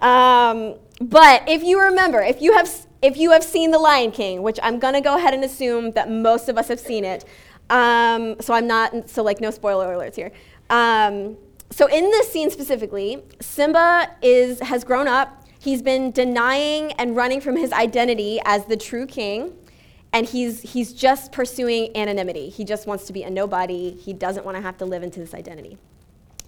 Um, 0.00 0.74
but 1.00 1.48
if 1.48 1.62
you 1.62 1.80
remember, 1.80 2.20
if 2.20 2.42
you 2.42 2.52
have 2.54 2.70
if 3.02 3.16
you 3.16 3.32
have 3.32 3.42
seen 3.42 3.72
The 3.72 3.78
Lion 3.78 4.12
King, 4.12 4.42
which 4.42 4.58
I'm 4.62 4.78
gonna 4.78 5.00
go 5.00 5.16
ahead 5.16 5.34
and 5.34 5.42
assume 5.44 5.90
that 5.92 6.10
most 6.10 6.48
of 6.48 6.56
us 6.56 6.68
have 6.68 6.80
seen 6.80 7.04
it, 7.04 7.24
um, 7.70 8.36
so 8.40 8.54
I'm 8.54 8.66
not 8.66 9.08
so 9.08 9.22
like 9.22 9.40
no 9.40 9.50
spoiler 9.50 9.88
alerts 9.94 10.16
here. 10.16 10.32
Um, 10.70 11.36
so 11.70 11.86
in 11.86 12.04
this 12.10 12.30
scene 12.30 12.50
specifically, 12.50 13.22
Simba 13.40 14.10
is 14.22 14.60
has 14.60 14.84
grown 14.84 15.08
up. 15.08 15.46
He's 15.58 15.82
been 15.82 16.10
denying 16.10 16.92
and 16.92 17.14
running 17.14 17.40
from 17.40 17.56
his 17.56 17.72
identity 17.72 18.40
as 18.44 18.64
the 18.66 18.76
true 18.76 19.06
king, 19.06 19.52
and 20.12 20.26
he's 20.26 20.60
he's 20.60 20.92
just 20.92 21.32
pursuing 21.32 21.96
anonymity. 21.96 22.48
He 22.48 22.64
just 22.64 22.86
wants 22.86 23.06
to 23.06 23.12
be 23.12 23.22
a 23.22 23.30
nobody. 23.30 23.92
He 23.92 24.12
doesn't 24.12 24.44
want 24.44 24.56
to 24.56 24.62
have 24.62 24.76
to 24.78 24.84
live 24.84 25.02
into 25.02 25.20
this 25.20 25.34
identity. 25.34 25.78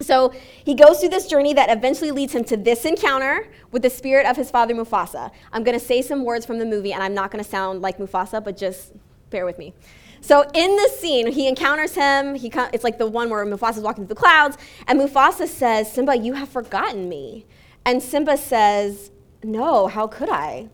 So 0.00 0.33
he 0.64 0.75
goes 0.75 0.99
through 0.99 1.11
this 1.11 1.28
journey 1.28 1.54
that 1.54 1.71
eventually 1.71 2.11
leads 2.11 2.35
him 2.35 2.44
to 2.44 2.56
this 2.56 2.85
encounter 2.85 3.49
with 3.71 3.83
the 3.83 3.90
spirit 3.90 4.26
of 4.26 4.37
his 4.37 4.50
father 4.50 4.75
Mufasa. 4.75 5.30
I'm 5.52 5.62
going 5.62 5.78
to 5.78 5.85
say 5.85 6.02
some 6.02 6.25
words 6.25 6.44
from 6.44 6.59
the 6.59 6.66
movie, 6.66 6.92
and 6.92 7.02
I'm 7.02 7.14
not 7.14 7.30
going 7.30 7.42
to 7.42 7.49
sound 7.49 7.80
like 7.80 7.99
Mufasa, 7.99 8.42
but 8.42 8.56
just 8.56 8.92
bear 9.30 9.44
with 9.44 9.56
me. 9.56 9.73
So 10.21 10.42
in 10.52 10.76
this 10.76 10.99
scene, 10.99 11.30
he 11.30 11.47
encounters 11.47 11.94
him. 11.94 12.35
He 12.35 12.50
it's 12.73 12.83
like 12.83 12.99
the 12.99 13.06
one 13.06 13.30
where 13.30 13.44
Mufasa's 13.47 13.83
walking 13.83 14.06
through 14.06 14.14
the 14.14 14.21
clouds, 14.21 14.59
and 14.88 14.99
Mufasa 14.99 15.47
says, 15.47 15.92
"Simba, 15.92 16.16
you 16.16 16.33
have 16.33 16.49
forgotten 16.49 17.09
me." 17.09 17.47
And 17.85 18.02
Simba 18.02 18.37
says, 18.37 19.11
"No, 19.42 19.87
how 19.87 20.06
could 20.06 20.30
I?" 20.30 20.71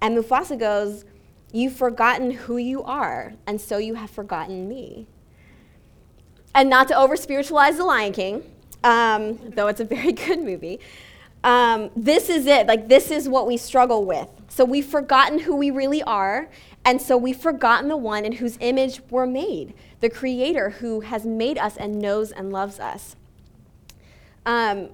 And 0.00 0.16
Mufasa 0.16 0.58
goes, 0.58 1.04
"You've 1.56 1.74
forgotten 1.74 2.30
who 2.32 2.56
you 2.56 2.82
are, 2.82 3.34
and 3.46 3.60
so 3.60 3.78
you 3.78 3.94
have 3.94 4.10
forgotten 4.10 4.68
me." 4.68 5.06
And 6.54 6.70
not 6.70 6.88
to 6.88 6.96
over 6.96 7.16
spiritualize 7.16 7.76
The 7.76 7.84
Lion 7.84 8.12
King, 8.12 8.42
um, 8.82 9.38
though 9.54 9.68
it's 9.68 9.80
a 9.80 9.84
very 9.84 10.12
good 10.26 10.42
movie. 10.42 10.80
Um, 11.44 11.90
this 11.94 12.28
is 12.28 12.46
it. 12.46 12.66
Like, 12.66 12.88
this 12.88 13.10
is 13.10 13.28
what 13.28 13.46
we 13.46 13.56
struggle 13.56 14.04
with. 14.04 14.28
So, 14.48 14.64
we've 14.64 14.86
forgotten 14.86 15.38
who 15.40 15.56
we 15.56 15.70
really 15.70 16.02
are, 16.02 16.48
and 16.84 17.02
so 17.02 17.16
we've 17.16 17.36
forgotten 17.36 17.88
the 17.88 17.96
one 17.96 18.24
in 18.24 18.32
whose 18.32 18.56
image 18.60 19.00
we're 19.10 19.26
made, 19.26 19.74
the 20.00 20.08
Creator 20.08 20.70
who 20.70 21.00
has 21.00 21.26
made 21.26 21.58
us 21.58 21.76
and 21.76 21.98
knows 22.00 22.30
and 22.30 22.52
loves 22.52 22.78
us. 22.78 23.16
Um, 24.46 24.90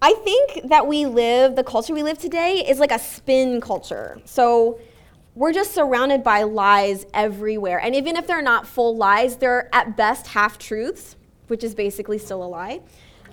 I 0.00 0.14
think 0.14 0.68
that 0.68 0.86
we 0.86 1.06
live, 1.06 1.54
the 1.54 1.64
culture 1.64 1.94
we 1.94 2.02
live 2.02 2.18
today 2.18 2.64
is 2.66 2.78
like 2.78 2.90
a 2.90 2.98
spin 2.98 3.60
culture. 3.60 4.20
So 4.24 4.78
we're 5.34 5.52
just 5.52 5.72
surrounded 5.74 6.22
by 6.22 6.42
lies 6.44 7.06
everywhere. 7.12 7.78
And 7.80 7.94
even 7.94 8.16
if 8.16 8.26
they're 8.26 8.42
not 8.42 8.66
full 8.66 8.96
lies, 8.96 9.36
they're 9.36 9.68
at 9.74 9.96
best 9.96 10.28
half 10.28 10.58
truths, 10.58 11.16
which 11.48 11.64
is 11.64 11.74
basically 11.74 12.18
still 12.18 12.44
a 12.44 12.46
lie. 12.46 12.80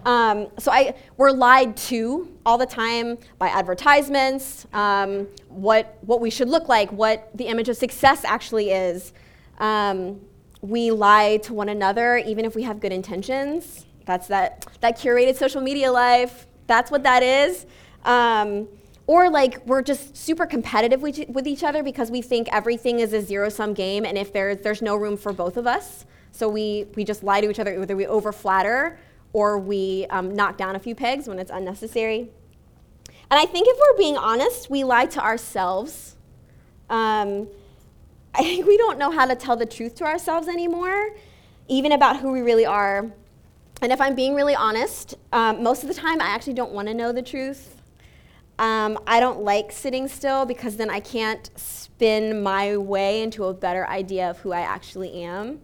Um, 0.03 0.47
so 0.57 0.71
I, 0.71 0.95
we're 1.17 1.31
lied 1.31 1.77
to 1.77 2.35
all 2.43 2.57
the 2.57 2.65
time 2.65 3.19
by 3.37 3.49
advertisements, 3.49 4.65
um, 4.73 5.27
what, 5.47 5.97
what 6.01 6.19
we 6.19 6.31
should 6.31 6.49
look 6.49 6.67
like, 6.67 6.91
what 6.91 7.29
the 7.35 7.45
image 7.45 7.69
of 7.69 7.77
success 7.77 8.25
actually 8.25 8.71
is. 8.71 9.13
Um, 9.59 10.19
we 10.61 10.89
lie 10.89 11.37
to 11.43 11.53
one 11.53 11.69
another 11.69 12.17
even 12.17 12.45
if 12.45 12.55
we 12.55 12.63
have 12.63 12.79
good 12.79 12.91
intentions. 12.91 13.85
That's 14.05 14.27
that, 14.27 14.65
that 14.81 14.97
curated 14.97 15.35
social 15.35 15.61
media 15.61 15.91
life. 15.91 16.47
That's 16.65 16.89
what 16.89 17.03
that 17.03 17.21
is. 17.21 17.67
Or 19.07 19.29
like 19.29 19.65
we're 19.65 19.81
just 19.81 20.15
super 20.15 20.45
competitive 20.45 21.01
with, 21.01 21.47
each 21.47 21.63
other 21.63 21.83
because 21.83 22.11
we 22.11 22.21
think 22.21 22.47
everything 22.51 22.99
is 22.99 23.13
a 23.13 23.21
zero 23.21 23.49
sum 23.49 23.73
game 23.73 24.05
and 24.05 24.17
if 24.17 24.31
there's, 24.31 24.59
there's 24.59 24.81
no 24.81 24.95
room 24.95 25.17
for 25.17 25.33
both 25.33 25.57
of 25.57 25.67
us. 25.67 26.05
So 26.31 26.47
we, 26.47 26.85
we 26.95 27.03
just 27.03 27.23
lie 27.23 27.41
to 27.41 27.49
each 27.49 27.59
other, 27.59 27.77
whether 27.79 27.95
we 27.95 28.05
over 28.05 28.31
flatter 28.31 28.99
or 29.33 29.57
we 29.57 30.05
um, 30.09 30.33
knock 30.35 30.57
down 30.57 30.75
a 30.75 30.79
few 30.79 30.95
pegs 30.95 31.27
when 31.27 31.39
it's 31.39 31.51
unnecessary. 31.51 32.29
And 33.31 33.39
I 33.39 33.45
think 33.45 33.67
if 33.67 33.77
we're 33.77 33.97
being 33.97 34.17
honest, 34.17 34.69
we 34.69 34.83
lie 34.83 35.05
to 35.07 35.23
ourselves. 35.23 36.15
Um, 36.89 37.47
I 38.33 38.43
think 38.43 38.65
we 38.65 38.77
don't 38.77 38.97
know 38.97 39.11
how 39.11 39.25
to 39.25 39.35
tell 39.35 39.55
the 39.55 39.65
truth 39.65 39.95
to 39.95 40.05
ourselves 40.05 40.47
anymore, 40.47 41.09
even 41.67 41.91
about 41.91 42.19
who 42.19 42.31
we 42.31 42.41
really 42.41 42.65
are. 42.65 43.11
And 43.81 43.91
if 43.91 43.99
I'm 43.99 44.15
being 44.15 44.35
really 44.35 44.55
honest, 44.55 45.15
um, 45.33 45.63
most 45.63 45.83
of 45.83 45.89
the 45.89 45.95
time 45.95 46.21
I 46.21 46.27
actually 46.27 46.53
don't 46.53 46.71
want 46.71 46.87
to 46.87 46.93
know 46.93 47.11
the 47.11 47.21
truth. 47.21 47.80
Um, 48.61 48.97
I 49.05 49.19
don't 49.19 49.41
like 49.41 49.73
sitting 49.73 50.07
still 50.07 50.45
because 50.45 50.77
then 50.77 50.89
I 50.89 51.01
can't 51.01 51.49
spin 51.55 52.41
my 52.41 52.77
way 52.77 53.21
into 53.21 53.43
a 53.45 53.53
better 53.53 53.85
idea 53.87 54.29
of 54.29 54.39
who 54.39 54.53
I 54.53 54.61
actually 54.61 55.23
am 55.23 55.59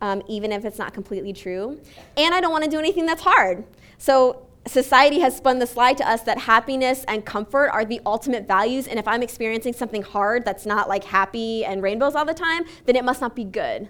um, 0.00 0.22
even 0.28 0.52
if 0.52 0.64
it's 0.64 0.78
not 0.78 0.94
completely 0.94 1.32
true. 1.32 1.80
And 2.16 2.34
I 2.34 2.40
don't 2.40 2.52
want 2.52 2.64
to 2.64 2.70
do 2.70 2.78
anything 2.78 3.06
that's 3.06 3.22
hard. 3.22 3.64
So 3.98 4.46
society 4.66 5.20
has 5.20 5.36
spun 5.36 5.58
the 5.58 5.70
lie 5.76 5.92
to 5.94 6.08
us 6.08 6.22
that 6.22 6.38
happiness 6.38 7.04
and 7.08 7.24
comfort 7.24 7.68
are 7.70 7.84
the 7.84 8.00
ultimate 8.06 8.46
values. 8.46 8.86
And 8.86 8.98
if 8.98 9.06
I'm 9.06 9.22
experiencing 9.22 9.72
something 9.72 10.02
hard 10.02 10.44
that's 10.44 10.66
not 10.66 10.88
like 10.88 11.04
happy 11.04 11.64
and 11.64 11.82
rainbows 11.82 12.14
all 12.14 12.24
the 12.24 12.34
time, 12.34 12.64
then 12.86 12.96
it 12.96 13.04
must 13.04 13.20
not 13.20 13.36
be 13.36 13.44
good. 13.44 13.88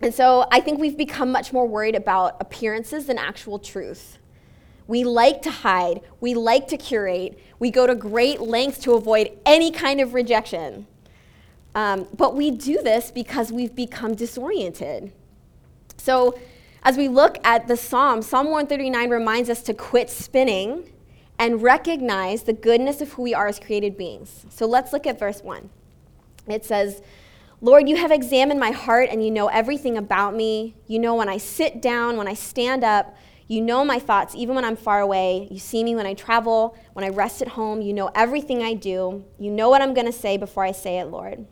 And 0.00 0.12
so 0.12 0.46
I 0.50 0.60
think 0.60 0.80
we've 0.80 0.96
become 0.96 1.30
much 1.30 1.52
more 1.52 1.66
worried 1.66 1.94
about 1.94 2.36
appearances 2.40 3.06
than 3.06 3.18
actual 3.18 3.58
truth. 3.60 4.18
We 4.86 5.04
like 5.04 5.42
to 5.42 5.50
hide, 5.50 6.00
we 6.20 6.34
like 6.34 6.68
to 6.68 6.76
curate, 6.76 7.38
we 7.58 7.70
go 7.70 7.86
to 7.86 7.94
great 7.94 8.40
lengths 8.40 8.78
to 8.80 8.94
avoid 8.94 9.30
any 9.46 9.70
kind 9.70 10.00
of 10.00 10.14
rejection. 10.14 10.86
Um, 11.74 12.06
but 12.16 12.34
we 12.34 12.50
do 12.50 12.82
this 12.82 13.10
because 13.10 13.50
we've 13.50 13.74
become 13.74 14.14
disoriented. 14.14 15.12
So, 15.96 16.38
as 16.84 16.96
we 16.96 17.08
look 17.08 17.38
at 17.44 17.68
the 17.68 17.76
Psalm, 17.76 18.22
Psalm 18.22 18.46
139 18.46 19.08
reminds 19.08 19.48
us 19.48 19.62
to 19.62 19.74
quit 19.74 20.10
spinning 20.10 20.92
and 21.38 21.62
recognize 21.62 22.42
the 22.42 22.52
goodness 22.52 23.00
of 23.00 23.12
who 23.12 23.22
we 23.22 23.34
are 23.34 23.46
as 23.46 23.60
created 23.60 23.96
beings. 23.96 24.44
So, 24.50 24.66
let's 24.66 24.92
look 24.92 25.06
at 25.06 25.18
verse 25.18 25.42
1. 25.42 25.70
It 26.48 26.64
says, 26.64 27.00
Lord, 27.60 27.88
you 27.88 27.96
have 27.96 28.10
examined 28.10 28.58
my 28.58 28.72
heart 28.72 29.08
and 29.10 29.24
you 29.24 29.30
know 29.30 29.46
everything 29.46 29.96
about 29.96 30.34
me. 30.34 30.74
You 30.88 30.98
know 30.98 31.14
when 31.14 31.28
I 31.28 31.38
sit 31.38 31.80
down, 31.80 32.16
when 32.16 32.26
I 32.26 32.34
stand 32.34 32.82
up. 32.82 33.16
You 33.52 33.60
know 33.60 33.84
my 33.84 33.98
thoughts 33.98 34.34
even 34.34 34.54
when 34.54 34.64
I'm 34.64 34.76
far 34.76 35.00
away. 35.00 35.46
You 35.50 35.58
see 35.58 35.84
me 35.84 35.94
when 35.94 36.06
I 36.06 36.14
travel, 36.14 36.74
when 36.94 37.04
I 37.04 37.10
rest 37.10 37.42
at 37.42 37.48
home. 37.48 37.82
You 37.82 37.92
know 37.92 38.10
everything 38.14 38.62
I 38.62 38.72
do. 38.72 39.26
You 39.38 39.50
know 39.50 39.68
what 39.68 39.82
I'm 39.82 39.92
going 39.92 40.06
to 40.06 40.12
say 40.12 40.38
before 40.38 40.64
I 40.64 40.72
say 40.72 41.00
it, 41.00 41.08
Lord. 41.08 41.44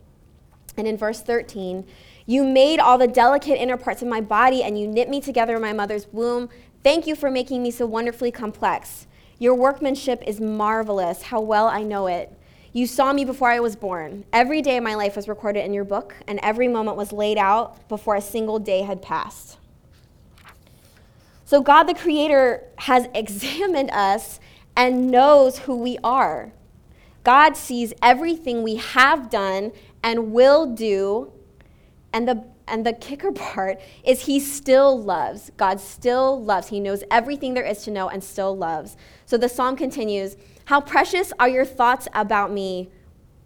And 0.78 0.88
in 0.88 0.96
verse 0.96 1.20
13, 1.20 1.86
you 2.24 2.42
made 2.42 2.80
all 2.80 2.96
the 2.96 3.06
delicate 3.06 3.60
inner 3.60 3.76
parts 3.76 4.00
of 4.00 4.08
my 4.08 4.22
body 4.22 4.62
and 4.62 4.80
you 4.80 4.88
knit 4.88 5.10
me 5.10 5.20
together 5.20 5.56
in 5.56 5.60
my 5.60 5.74
mother's 5.74 6.06
womb. 6.10 6.48
Thank 6.82 7.06
you 7.06 7.14
for 7.14 7.30
making 7.30 7.62
me 7.62 7.70
so 7.70 7.84
wonderfully 7.84 8.30
complex. 8.30 9.06
Your 9.38 9.54
workmanship 9.54 10.22
is 10.26 10.40
marvelous. 10.40 11.24
How 11.24 11.42
well 11.42 11.68
I 11.68 11.82
know 11.82 12.06
it. 12.06 12.32
You 12.72 12.86
saw 12.86 13.12
me 13.12 13.26
before 13.26 13.50
I 13.50 13.60
was 13.60 13.76
born. 13.76 14.24
Every 14.32 14.62
day 14.62 14.78
of 14.78 14.84
my 14.84 14.94
life 14.94 15.16
was 15.16 15.28
recorded 15.28 15.66
in 15.66 15.74
your 15.74 15.84
book, 15.84 16.16
and 16.26 16.40
every 16.42 16.68
moment 16.68 16.96
was 16.96 17.12
laid 17.12 17.36
out 17.36 17.86
before 17.90 18.16
a 18.16 18.22
single 18.22 18.58
day 18.58 18.82
had 18.82 19.02
passed. 19.02 19.58
So, 21.50 21.60
God 21.60 21.88
the 21.88 21.94
Creator 21.94 22.62
has 22.76 23.08
examined 23.14 23.90
us 23.90 24.38
and 24.76 25.10
knows 25.10 25.58
who 25.58 25.74
we 25.74 25.98
are. 26.04 26.52
God 27.24 27.56
sees 27.56 27.92
everything 28.00 28.62
we 28.62 28.76
have 28.76 29.28
done 29.28 29.72
and 30.00 30.30
will 30.30 30.72
do. 30.72 31.32
And 32.12 32.28
the 32.28 32.44
and 32.68 32.86
the 32.86 32.92
kicker 32.92 33.32
part 33.50 33.80
is 34.04 34.26
he 34.26 34.38
still 34.38 35.02
loves. 35.02 35.50
God 35.56 35.80
still 35.80 36.40
loves. 36.40 36.68
He 36.68 36.78
knows 36.78 37.02
everything 37.10 37.54
there 37.54 37.66
is 37.66 37.82
to 37.82 37.90
know 37.90 38.08
and 38.08 38.22
still 38.22 38.56
loves. 38.56 38.96
So 39.26 39.36
the 39.36 39.48
psalm 39.48 39.74
continues, 39.74 40.36
"How 40.66 40.80
precious 40.80 41.32
are 41.40 41.48
your 41.48 41.64
thoughts 41.64 42.06
about 42.14 42.52
me, 42.52 42.90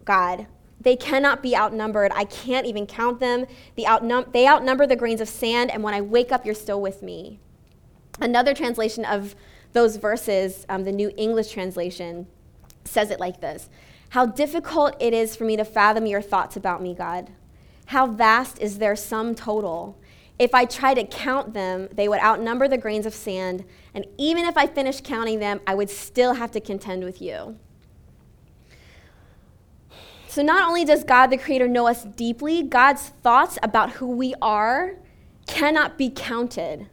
God? 0.03 0.45
They 0.79 0.95
cannot 0.95 1.41
be 1.41 1.57
outnumbered. 1.57 2.11
I 2.13 2.25
can't 2.25 2.67
even 2.67 2.85
count 2.85 3.19
them. 3.19 3.47
The 3.73 3.87
outnum- 3.87 4.29
they 4.31 4.45
outnumber 4.45 4.85
the 4.85 4.95
grains 4.95 5.21
of 5.21 5.27
sand, 5.27 5.71
and 5.71 5.81
when 5.81 5.95
I 5.95 6.01
wake 6.01 6.31
up, 6.31 6.45
you're 6.45 6.53
still 6.53 6.79
with 6.79 7.01
me." 7.01 7.39
Another 8.19 8.53
translation 8.53 9.05
of 9.05 9.35
those 9.73 9.97
verses, 9.97 10.65
um, 10.69 10.83
the 10.83 10.91
New 10.91 11.11
English 11.17 11.51
translation 11.51 12.27
says 12.85 13.11
it 13.11 13.19
like 13.19 13.41
this 13.41 13.69
How 14.09 14.25
difficult 14.25 14.95
it 14.99 15.13
is 15.13 15.35
for 15.35 15.43
me 15.43 15.57
to 15.57 15.65
fathom 15.65 16.05
your 16.05 16.21
thoughts 16.21 16.55
about 16.55 16.81
me, 16.81 16.93
God. 16.93 17.31
How 17.87 18.07
vast 18.07 18.59
is 18.59 18.79
their 18.79 18.95
sum 18.95 19.35
total? 19.35 19.97
If 20.37 20.53
I 20.53 20.65
tried 20.65 20.95
to 20.95 21.05
count 21.05 21.53
them, 21.53 21.87
they 21.93 22.09
would 22.09 22.19
outnumber 22.19 22.67
the 22.67 22.77
grains 22.77 23.05
of 23.05 23.13
sand, 23.13 23.63
and 23.93 24.05
even 24.17 24.45
if 24.45 24.57
I 24.57 24.67
finished 24.67 25.03
counting 25.03 25.39
them, 25.39 25.61
I 25.65 25.75
would 25.75 25.89
still 25.89 26.33
have 26.33 26.51
to 26.51 26.59
contend 26.59 27.03
with 27.03 27.21
you. 27.21 27.57
So, 30.27 30.41
not 30.41 30.67
only 30.67 30.83
does 30.83 31.05
God 31.05 31.27
the 31.27 31.37
Creator 31.37 31.69
know 31.69 31.87
us 31.87 32.03
deeply, 32.03 32.63
God's 32.63 33.09
thoughts 33.23 33.57
about 33.63 33.91
who 33.91 34.07
we 34.07 34.33
are 34.41 34.95
cannot 35.47 35.97
be 35.97 36.09
counted. 36.09 36.87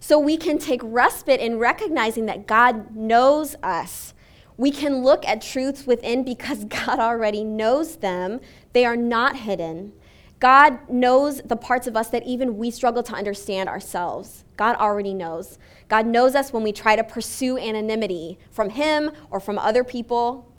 So, 0.00 0.18
we 0.18 0.36
can 0.36 0.58
take 0.58 0.80
respite 0.82 1.40
in 1.40 1.58
recognizing 1.58 2.26
that 2.26 2.46
God 2.46 2.94
knows 2.94 3.56
us. 3.62 4.14
We 4.56 4.70
can 4.70 5.02
look 5.02 5.26
at 5.26 5.40
truths 5.40 5.86
within 5.86 6.24
because 6.24 6.64
God 6.66 6.98
already 6.98 7.44
knows 7.44 7.96
them, 7.96 8.40
they 8.72 8.84
are 8.84 8.96
not 8.96 9.36
hidden. 9.36 9.92
God 10.40 10.88
knows 10.88 11.42
the 11.44 11.56
parts 11.56 11.86
of 11.86 11.96
us 11.96 12.08
that 12.10 12.24
even 12.24 12.58
we 12.58 12.70
struggle 12.70 13.02
to 13.02 13.12
understand 13.12 13.68
ourselves. 13.68 14.44
God 14.56 14.76
already 14.76 15.12
knows. 15.12 15.58
God 15.88 16.06
knows 16.06 16.34
us 16.34 16.52
when 16.52 16.62
we 16.62 16.72
try 16.72 16.94
to 16.94 17.02
pursue 17.02 17.58
anonymity 17.58 18.38
from 18.50 18.70
Him 18.70 19.10
or 19.30 19.40
from 19.40 19.58
other 19.58 19.82
people. 19.82 20.52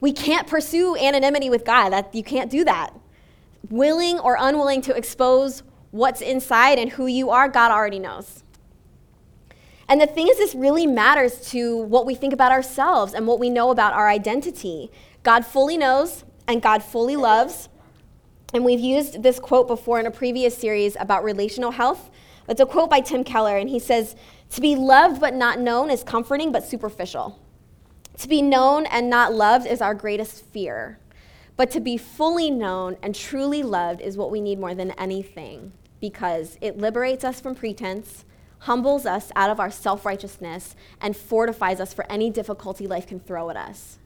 We 0.00 0.12
can't 0.12 0.46
pursue 0.46 0.96
anonymity 0.96 1.50
with 1.50 1.64
God. 1.64 1.90
That, 1.90 2.14
you 2.14 2.22
can't 2.22 2.50
do 2.50 2.64
that. 2.64 2.94
Willing 3.68 4.18
or 4.18 4.36
unwilling 4.38 4.80
to 4.82 4.96
expose 4.96 5.62
what's 5.90 6.20
inside 6.20 6.78
and 6.78 6.92
who 6.92 7.06
you 7.06 7.30
are, 7.30 7.48
God 7.48 7.70
already 7.70 7.98
knows. 7.98 8.42
And 9.88 10.00
the 10.00 10.06
thing 10.06 10.28
is, 10.28 10.36
this 10.36 10.54
really 10.54 10.86
matters 10.86 11.48
to 11.50 11.76
what 11.76 12.06
we 12.06 12.14
think 12.14 12.32
about 12.32 12.52
ourselves 12.52 13.14
and 13.14 13.26
what 13.26 13.38
we 13.38 13.50
know 13.50 13.70
about 13.70 13.92
our 13.92 14.08
identity. 14.08 14.90
God 15.22 15.46
fully 15.46 15.76
knows 15.76 16.24
and 16.48 16.60
God 16.60 16.82
fully 16.82 17.16
loves. 17.16 17.68
And 18.52 18.64
we've 18.64 18.80
used 18.80 19.22
this 19.22 19.38
quote 19.38 19.68
before 19.68 20.00
in 20.00 20.06
a 20.06 20.10
previous 20.10 20.56
series 20.56 20.96
about 20.98 21.24
relational 21.24 21.72
health. 21.72 22.10
It's 22.48 22.60
a 22.60 22.66
quote 22.66 22.90
by 22.90 23.00
Tim 23.00 23.24
Keller, 23.24 23.56
and 23.56 23.68
he 23.68 23.80
says, 23.80 24.14
To 24.50 24.60
be 24.60 24.76
loved 24.76 25.20
but 25.20 25.34
not 25.34 25.58
known 25.58 25.90
is 25.90 26.04
comforting 26.04 26.52
but 26.52 26.64
superficial. 26.64 27.40
To 28.18 28.28
be 28.28 28.40
known 28.40 28.86
and 28.86 29.10
not 29.10 29.34
loved 29.34 29.66
is 29.66 29.80
our 29.80 29.94
greatest 29.94 30.44
fear. 30.46 30.98
But 31.56 31.70
to 31.72 31.80
be 31.80 31.96
fully 31.96 32.50
known 32.50 32.96
and 33.02 33.14
truly 33.14 33.62
loved 33.62 34.00
is 34.00 34.16
what 34.16 34.30
we 34.30 34.40
need 34.40 34.58
more 34.58 34.74
than 34.74 34.92
anything 34.92 35.72
because 36.00 36.58
it 36.60 36.78
liberates 36.78 37.24
us 37.24 37.40
from 37.40 37.54
pretense, 37.54 38.24
humbles 38.60 39.06
us 39.06 39.30
out 39.36 39.50
of 39.50 39.60
our 39.60 39.70
self 39.70 40.04
righteousness, 40.04 40.74
and 41.00 41.16
fortifies 41.16 41.80
us 41.80 41.92
for 41.92 42.10
any 42.10 42.30
difficulty 42.30 42.86
life 42.86 43.06
can 43.06 43.20
throw 43.20 43.50
at 43.50 43.56
us. 43.56 43.98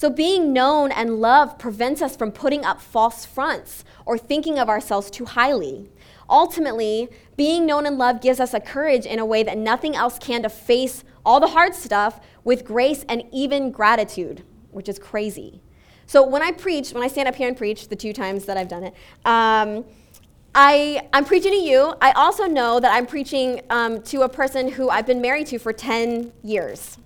So, 0.00 0.08
being 0.08 0.54
known 0.54 0.92
and 0.92 1.20
loved 1.20 1.58
prevents 1.58 2.00
us 2.00 2.16
from 2.16 2.32
putting 2.32 2.64
up 2.64 2.80
false 2.80 3.26
fronts 3.26 3.84
or 4.06 4.16
thinking 4.16 4.58
of 4.58 4.68
ourselves 4.68 5.10
too 5.10 5.26
highly. 5.26 5.90
Ultimately, 6.28 7.10
being 7.36 7.66
known 7.66 7.84
and 7.84 7.98
loved 7.98 8.22
gives 8.22 8.40
us 8.40 8.54
a 8.54 8.60
courage 8.60 9.04
in 9.04 9.18
a 9.18 9.26
way 9.26 9.42
that 9.42 9.58
nothing 9.58 9.94
else 9.94 10.18
can 10.18 10.42
to 10.42 10.48
face 10.48 11.04
all 11.22 11.38
the 11.38 11.48
hard 11.48 11.74
stuff 11.74 12.18
with 12.44 12.64
grace 12.64 13.04
and 13.10 13.24
even 13.30 13.70
gratitude, 13.70 14.42
which 14.70 14.88
is 14.88 14.98
crazy. 14.98 15.60
So, 16.06 16.26
when 16.26 16.42
I 16.42 16.52
preach, 16.52 16.92
when 16.92 17.02
I 17.02 17.08
stand 17.08 17.28
up 17.28 17.34
here 17.34 17.48
and 17.48 17.56
preach, 17.56 17.88
the 17.88 17.94
two 17.94 18.12
times 18.14 18.46
that 18.46 18.56
I've 18.56 18.68
done 18.68 18.84
it, 18.84 18.94
um, 19.26 19.84
I, 20.54 21.08
I'm 21.12 21.24
preaching 21.24 21.52
to 21.52 21.58
you. 21.58 21.94
I 22.00 22.10
also 22.12 22.46
know 22.46 22.80
that 22.80 22.92
I'm 22.92 23.06
preaching 23.06 23.62
um, 23.70 24.02
to 24.02 24.22
a 24.22 24.28
person 24.28 24.68
who 24.68 24.88
I've 24.88 25.06
been 25.06 25.20
married 25.20 25.46
to 25.48 25.58
for 25.58 25.72
10 25.72 26.32
years. 26.42 26.98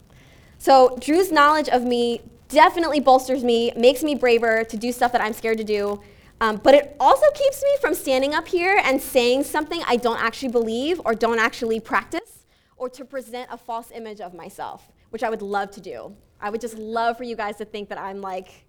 So, 0.59 0.97
Drew's 1.01 1.31
knowledge 1.31 1.69
of 1.69 1.85
me 1.85 2.23
definitely 2.49 3.01
bolsters 3.01 3.45
me, 3.45 3.73
makes 3.77 4.03
me 4.03 4.15
braver 4.15 4.65
to 4.65 4.77
do 4.77 4.93
stuff 4.93 5.13
that 5.13 5.21
I'm 5.21 5.35
scared 5.35 5.59
to 5.59 5.65
do. 5.65 6.01
Um, 6.41 6.57
but 6.57 6.75
it 6.75 6.97
also 6.99 7.27
keeps 7.35 7.63
me 7.63 7.71
from 7.81 7.95
standing 7.95 8.35
up 8.35 8.49
here 8.49 8.81
and 8.83 9.01
saying 9.01 9.45
something 9.45 9.83
I 9.87 9.97
don't 9.97 10.21
actually 10.21 10.51
believe 10.51 11.01
or 11.05 11.15
don't 11.15 11.39
actually 11.39 11.81
practice 11.81 12.47
or 12.77 12.89
to 12.91 13.05
present 13.05 13.49
a 13.53 13.57
false 13.57 13.91
image 13.93 14.21
of 14.21 14.35
myself, 14.35 14.91
which 15.11 15.23
I 15.23 15.31
would 15.31 15.43
love 15.43 15.71
to 15.73 15.81
do. 15.81 16.15
I 16.41 16.51
would 16.51 16.61
just 16.61 16.77
love 16.77 17.17
for 17.17 17.25
you 17.25 17.37
guys 17.37 17.57
to 17.57 17.65
think 17.65 17.89
that 17.91 17.99
I'm 17.99 18.21
like 18.21 18.67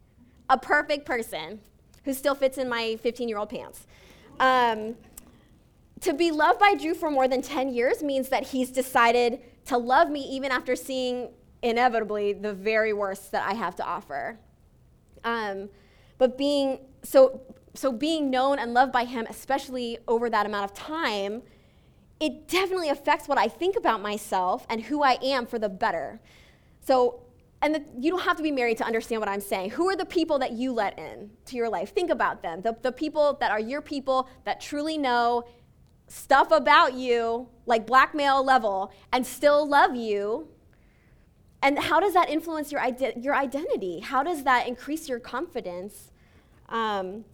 a 0.50 0.58
perfect 0.58 1.06
person 1.06 1.60
who 2.04 2.14
still 2.14 2.36
fits 2.36 2.58
in 2.58 2.70
my 2.70 2.98
15 3.02 3.28
year 3.28 3.38
old 3.38 3.50
pants. 3.50 3.88
Um, 4.40 4.96
to 6.02 6.14
be 6.14 6.32
loved 6.32 6.60
by 6.60 6.76
Drew 6.76 6.94
for 6.94 7.10
more 7.10 7.28
than 7.28 7.42
10 7.42 7.74
years 7.74 8.04
means 8.04 8.30
that 8.30 8.48
he's 8.48 8.70
decided 8.70 9.42
to 9.66 9.78
love 9.78 10.10
me 10.10 10.22
even 10.22 10.52
after 10.52 10.76
seeing 10.76 11.30
inevitably 11.62 12.34
the 12.34 12.54
very 12.54 12.94
worst 12.94 13.32
that 13.32 13.48
I 13.48 13.54
have 13.54 13.76
to 13.78 13.84
offer. 13.84 14.38
Um, 15.24 15.70
but 16.18 16.38
being 16.38 16.80
so 17.02 17.42
so 17.74 17.92
being 17.92 18.30
known 18.30 18.58
and 18.58 18.74
loved 18.74 18.92
by 18.92 19.06
him, 19.06 19.28
especially 19.30 19.98
over 20.08 20.30
that 20.30 20.46
amount 20.46 20.72
of 20.72 20.74
time, 20.74 21.42
it 22.20 22.48
definitely 22.48 22.90
affects 22.90 23.28
what 23.28 23.38
I 23.38 23.48
think 23.48 23.76
about 23.76 24.02
myself 24.02 24.66
and 24.70 24.84
who 24.84 25.04
I 25.04 25.18
am 25.22 25.46
for 25.46 25.60
the 25.60 25.70
better. 25.70 26.22
So, 26.80 27.22
and 27.62 27.76
the, 27.76 27.84
you 28.00 28.12
don't 28.12 28.22
have 28.22 28.38
to 28.38 28.44
be 28.44 28.52
married 28.52 28.78
to 28.78 28.86
understand 28.86 29.22
what 29.22 29.30
I'm 29.30 29.42
saying. 29.42 29.72
Who 29.72 29.90
are 29.90 29.96
the 29.96 30.06
people 30.06 30.40
that 30.40 30.52
you 30.52 30.72
let 30.72 31.00
in 31.00 31.32
to 31.46 31.56
your 31.56 31.70
life? 31.70 31.94
Think 31.94 32.12
about 32.12 32.44
them. 32.44 32.62
The, 32.62 32.76
the 32.82 32.92
people 32.92 33.38
that 33.40 33.52
are 33.52 33.60
your 33.60 33.82
people 33.82 34.30
that 34.44 34.62
truly 34.62 34.98
know 34.98 35.46
stuff 36.08 36.52
about 36.52 36.94
you, 36.94 37.48
like 37.66 37.88
blackmail 37.88 38.46
level, 38.46 38.92
and 39.12 39.26
still 39.26 39.68
love 39.68 39.96
you 39.96 40.50
and 41.66 41.80
how 41.80 42.00
does 42.00 42.14
that 42.14 42.30
influence 42.30 42.72
your, 42.72 42.80
ide- 42.80 43.24
your 43.24 43.36
identity? 43.36 44.00
How 44.00 44.22
does 44.22 44.44
that 44.44 44.68
increase 44.68 45.10
your 45.10 45.20
confidence? 45.20 46.12
Um, 46.70 47.26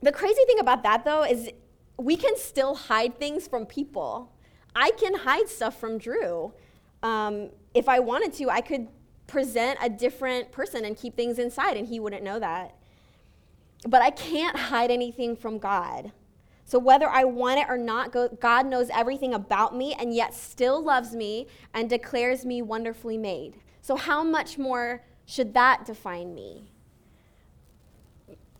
the 0.00 0.12
crazy 0.12 0.44
thing 0.46 0.60
about 0.60 0.84
that, 0.84 1.04
though, 1.04 1.24
is 1.24 1.50
we 1.96 2.16
can 2.16 2.36
still 2.36 2.76
hide 2.76 3.18
things 3.18 3.48
from 3.48 3.66
people. 3.66 4.30
I 4.76 4.92
can 4.92 5.14
hide 5.14 5.48
stuff 5.48 5.80
from 5.80 5.98
Drew. 5.98 6.52
Um, 7.02 7.50
if 7.74 7.88
I 7.88 7.98
wanted 7.98 8.32
to, 8.34 8.48
I 8.48 8.60
could 8.60 8.86
present 9.30 9.78
a 9.80 9.88
different 9.88 10.52
person 10.52 10.84
and 10.84 10.96
keep 10.96 11.16
things 11.16 11.38
inside, 11.38 11.76
and 11.76 11.88
he 11.88 12.00
wouldn't 12.00 12.22
know 12.22 12.38
that. 12.38 12.74
But 13.86 14.02
I 14.02 14.10
can't 14.10 14.56
hide 14.56 14.90
anything 14.90 15.36
from 15.36 15.58
God. 15.58 16.12
So, 16.66 16.78
whether 16.78 17.08
I 17.08 17.24
want 17.24 17.60
it 17.60 17.66
or 17.68 17.78
not, 17.78 18.14
God 18.40 18.66
knows 18.66 18.90
everything 18.90 19.34
about 19.34 19.74
me 19.74 19.94
and 19.98 20.14
yet 20.14 20.34
still 20.34 20.82
loves 20.82 21.14
me 21.14 21.46
and 21.74 21.88
declares 21.88 22.44
me 22.44 22.62
wonderfully 22.62 23.16
made. 23.16 23.56
So, 23.80 23.96
how 23.96 24.22
much 24.22 24.58
more 24.58 25.02
should 25.26 25.54
that 25.54 25.84
define 25.84 26.34
me? 26.34 26.70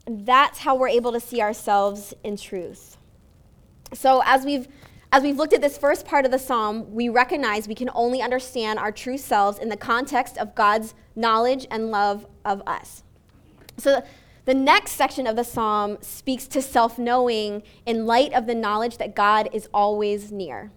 That's 0.06 0.58
how 0.58 0.74
we're 0.74 0.88
able 0.88 1.12
to 1.12 1.20
see 1.20 1.40
ourselves 1.40 2.14
in 2.24 2.36
truth. 2.36 2.96
So, 3.92 4.22
as 4.24 4.44
we've 4.44 4.66
as 5.12 5.22
we've 5.22 5.36
looked 5.36 5.52
at 5.52 5.60
this 5.60 5.76
first 5.76 6.06
part 6.06 6.24
of 6.24 6.30
the 6.30 6.38
psalm, 6.38 6.92
we 6.94 7.08
recognize 7.08 7.66
we 7.66 7.74
can 7.74 7.90
only 7.94 8.22
understand 8.22 8.78
our 8.78 8.92
true 8.92 9.18
selves 9.18 9.58
in 9.58 9.68
the 9.68 9.76
context 9.76 10.38
of 10.38 10.54
God's 10.54 10.94
knowledge 11.16 11.66
and 11.70 11.90
love 11.90 12.26
of 12.44 12.62
us. 12.66 13.02
So, 13.76 14.02
the 14.46 14.54
next 14.54 14.92
section 14.92 15.26
of 15.26 15.36
the 15.36 15.44
psalm 15.44 15.98
speaks 16.00 16.46
to 16.48 16.62
self 16.62 16.98
knowing 16.98 17.62
in 17.86 18.06
light 18.06 18.32
of 18.32 18.46
the 18.46 18.54
knowledge 18.54 18.98
that 18.98 19.14
God 19.14 19.48
is 19.52 19.68
always 19.74 20.32
near. 20.32 20.70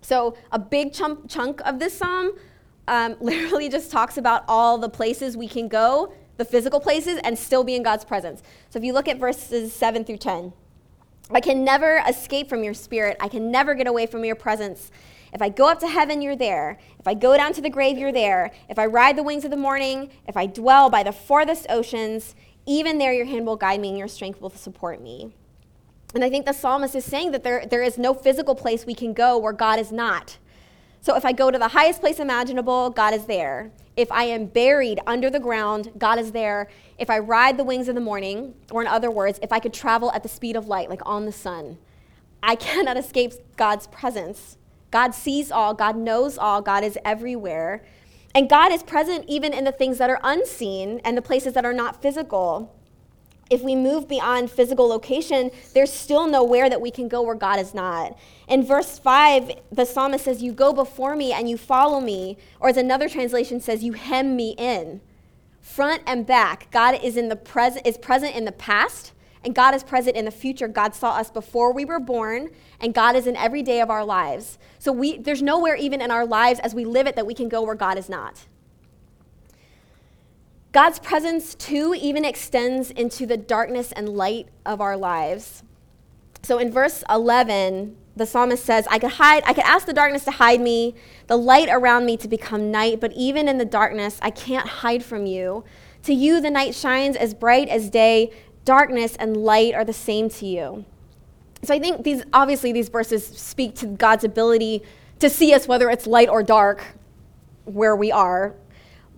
So, 0.00 0.36
a 0.50 0.58
big 0.58 0.92
chunk, 0.92 1.28
chunk 1.28 1.60
of 1.64 1.78
this 1.78 1.96
psalm 1.96 2.32
um, 2.88 3.16
literally 3.20 3.68
just 3.68 3.90
talks 3.90 4.16
about 4.18 4.44
all 4.46 4.78
the 4.78 4.88
places 4.88 5.36
we 5.36 5.48
can 5.48 5.68
go, 5.68 6.12
the 6.36 6.44
physical 6.44 6.80
places, 6.80 7.18
and 7.24 7.38
still 7.38 7.64
be 7.64 7.74
in 7.74 7.82
God's 7.82 8.04
presence. 8.04 8.42
So 8.70 8.78
if 8.78 8.84
you 8.84 8.92
look 8.92 9.08
at 9.08 9.18
verses 9.18 9.72
7 9.72 10.04
through 10.04 10.18
10, 10.18 10.52
I 11.34 11.40
can 11.40 11.64
never 11.64 12.02
escape 12.08 12.48
from 12.48 12.62
your 12.62 12.74
spirit. 12.74 13.16
I 13.20 13.28
can 13.28 13.50
never 13.50 13.74
get 13.74 13.86
away 13.86 14.06
from 14.06 14.24
your 14.24 14.34
presence. 14.34 14.90
If 15.32 15.40
I 15.40 15.48
go 15.48 15.68
up 15.68 15.78
to 15.80 15.88
heaven, 15.88 16.20
you're 16.20 16.36
there. 16.36 16.78
If 16.98 17.08
I 17.08 17.14
go 17.14 17.36
down 17.36 17.52
to 17.54 17.62
the 17.62 17.70
grave, 17.70 17.96
you're 17.96 18.12
there. 18.12 18.50
If 18.68 18.78
I 18.78 18.86
ride 18.86 19.16
the 19.16 19.22
wings 19.22 19.44
of 19.44 19.50
the 19.50 19.56
morning, 19.56 20.10
if 20.28 20.36
I 20.36 20.46
dwell 20.46 20.90
by 20.90 21.02
the 21.02 21.12
farthest 21.12 21.66
oceans, 21.70 22.34
even 22.66 22.98
there 22.98 23.12
your 23.12 23.26
hand 23.26 23.46
will 23.46 23.56
guide 23.56 23.80
me 23.80 23.88
and 23.88 23.98
your 23.98 24.08
strength 24.08 24.40
will 24.40 24.50
support 24.50 25.00
me. 25.00 25.32
And 26.14 26.22
I 26.22 26.28
think 26.28 26.44
the 26.44 26.52
psalmist 26.52 26.94
is 26.94 27.04
saying 27.04 27.30
that 27.32 27.42
there, 27.42 27.64
there 27.64 27.82
is 27.82 27.96
no 27.96 28.12
physical 28.12 28.54
place 28.54 28.84
we 28.84 28.94
can 28.94 29.14
go 29.14 29.38
where 29.38 29.54
God 29.54 29.78
is 29.78 29.90
not. 29.90 30.36
So 31.02 31.16
if 31.16 31.24
I 31.24 31.32
go 31.32 31.50
to 31.50 31.58
the 31.58 31.68
highest 31.68 32.00
place 32.00 32.20
imaginable, 32.20 32.88
God 32.90 33.12
is 33.12 33.26
there. 33.26 33.72
If 33.96 34.10
I 34.12 34.22
am 34.22 34.46
buried 34.46 35.00
under 35.04 35.30
the 35.30 35.40
ground, 35.40 35.90
God 35.98 36.20
is 36.20 36.30
there. 36.30 36.68
If 36.96 37.10
I 37.10 37.18
ride 37.18 37.56
the 37.56 37.64
wings 37.64 37.88
of 37.88 37.96
the 37.96 38.00
morning, 38.00 38.54
or 38.70 38.82
in 38.82 38.86
other 38.86 39.10
words, 39.10 39.40
if 39.42 39.52
I 39.52 39.58
could 39.58 39.74
travel 39.74 40.12
at 40.12 40.22
the 40.22 40.28
speed 40.28 40.54
of 40.54 40.68
light, 40.68 40.88
like 40.88 41.02
on 41.04 41.26
the 41.26 41.32
sun, 41.32 41.76
I 42.40 42.54
cannot 42.68 42.96
escape 42.96 43.32
God's 43.56 43.88
presence. 43.88 44.56
God 44.92 45.12
sees 45.12 45.50
all, 45.50 45.74
God 45.74 45.96
knows 45.96 46.38
all, 46.38 46.62
God 46.62 46.84
is 46.84 46.96
everywhere. 47.04 47.84
And 48.32 48.48
God 48.48 48.72
is 48.72 48.84
present 48.84 49.24
even 49.26 49.52
in 49.52 49.64
the 49.64 49.72
things 49.72 49.98
that 49.98 50.08
are 50.08 50.20
unseen 50.22 51.00
and 51.04 51.18
the 51.18 51.22
places 51.22 51.54
that 51.54 51.64
are 51.64 51.74
not 51.74 52.00
physical. 52.00 52.72
If 53.50 53.60
we 53.60 53.76
move 53.76 54.08
beyond 54.08 54.50
physical 54.50 54.88
location, 54.88 55.50
there's 55.74 55.92
still 55.92 56.26
nowhere 56.26 56.70
that 56.70 56.80
we 56.80 56.90
can 56.90 57.08
go 57.08 57.22
where 57.22 57.34
God 57.34 57.60
is 57.60 57.74
not. 57.74 58.18
In 58.48 58.64
verse 58.64 58.98
5, 58.98 59.52
the 59.70 59.84
psalmist 59.84 60.24
says, 60.24 60.42
You 60.42 60.52
go 60.52 60.72
before 60.72 61.16
me 61.16 61.32
and 61.32 61.48
you 61.48 61.58
follow 61.58 62.00
me. 62.00 62.38
Or 62.60 62.68
as 62.70 62.76
another 62.76 63.08
translation 63.08 63.60
says, 63.60 63.82
You 63.82 63.92
hem 63.92 64.36
me 64.36 64.54
in. 64.56 65.00
Front 65.60 66.02
and 66.06 66.26
back, 66.26 66.70
God 66.70 66.98
is, 67.02 67.16
in 67.16 67.28
the 67.28 67.36
present, 67.36 67.86
is 67.86 67.96
present 67.96 68.34
in 68.34 68.44
the 68.44 68.52
past, 68.52 69.12
and 69.44 69.54
God 69.54 69.74
is 69.74 69.84
present 69.84 70.16
in 70.16 70.24
the 70.24 70.30
future. 70.30 70.66
God 70.66 70.94
saw 70.94 71.16
us 71.16 71.30
before 71.30 71.72
we 71.72 71.84
were 71.84 72.00
born, 72.00 72.50
and 72.80 72.92
God 72.92 73.14
is 73.16 73.26
in 73.26 73.36
every 73.36 73.62
day 73.62 73.80
of 73.80 73.90
our 73.90 74.04
lives. 74.04 74.58
So 74.78 74.92
we, 74.92 75.18
there's 75.18 75.42
nowhere 75.42 75.76
even 75.76 76.00
in 76.00 76.10
our 76.10 76.26
lives 76.26 76.58
as 76.60 76.74
we 76.74 76.84
live 76.84 77.06
it 77.06 77.16
that 77.16 77.26
we 77.26 77.34
can 77.34 77.48
go 77.48 77.62
where 77.62 77.74
God 77.74 77.96
is 77.96 78.08
not. 78.08 78.44
God's 80.72 80.98
presence, 80.98 81.54
too, 81.54 81.94
even 81.94 82.24
extends 82.24 82.90
into 82.90 83.26
the 83.26 83.36
darkness 83.36 83.92
and 83.92 84.08
light 84.08 84.48
of 84.64 84.80
our 84.80 84.96
lives. 84.96 85.62
So 86.42 86.58
in 86.58 86.72
verse 86.72 87.04
11, 87.10 87.94
the 88.16 88.26
psalmist 88.26 88.64
says, 88.64 88.86
I 88.90 88.98
could 88.98 89.12
hide, 89.12 89.42
I 89.46 89.52
could 89.52 89.64
ask 89.64 89.86
the 89.86 89.92
darkness 89.92 90.24
to 90.24 90.30
hide 90.30 90.60
me, 90.60 90.94
the 91.26 91.36
light 91.36 91.68
around 91.70 92.06
me 92.06 92.16
to 92.16 92.28
become 92.28 92.70
night, 92.70 93.00
but 93.00 93.12
even 93.12 93.48
in 93.48 93.58
the 93.58 93.64
darkness, 93.64 94.18
I 94.22 94.30
can't 94.30 94.66
hide 94.66 95.04
from 95.04 95.26
you. 95.26 95.64
To 96.04 96.12
you, 96.12 96.40
the 96.40 96.50
night 96.50 96.74
shines 96.74 97.16
as 97.16 97.34
bright 97.34 97.68
as 97.68 97.90
day. 97.90 98.32
Darkness 98.64 99.14
and 99.16 99.36
light 99.36 99.74
are 99.74 99.84
the 99.84 99.92
same 99.92 100.28
to 100.30 100.46
you. 100.46 100.84
So 101.62 101.74
I 101.74 101.78
think 101.78 102.02
these, 102.02 102.22
obviously, 102.32 102.72
these 102.72 102.88
verses 102.88 103.26
speak 103.26 103.76
to 103.76 103.86
God's 103.86 104.24
ability 104.24 104.82
to 105.20 105.30
see 105.30 105.54
us, 105.54 105.68
whether 105.68 105.88
it's 105.90 106.06
light 106.06 106.28
or 106.28 106.42
dark, 106.42 106.82
where 107.64 107.94
we 107.94 108.10
are, 108.10 108.56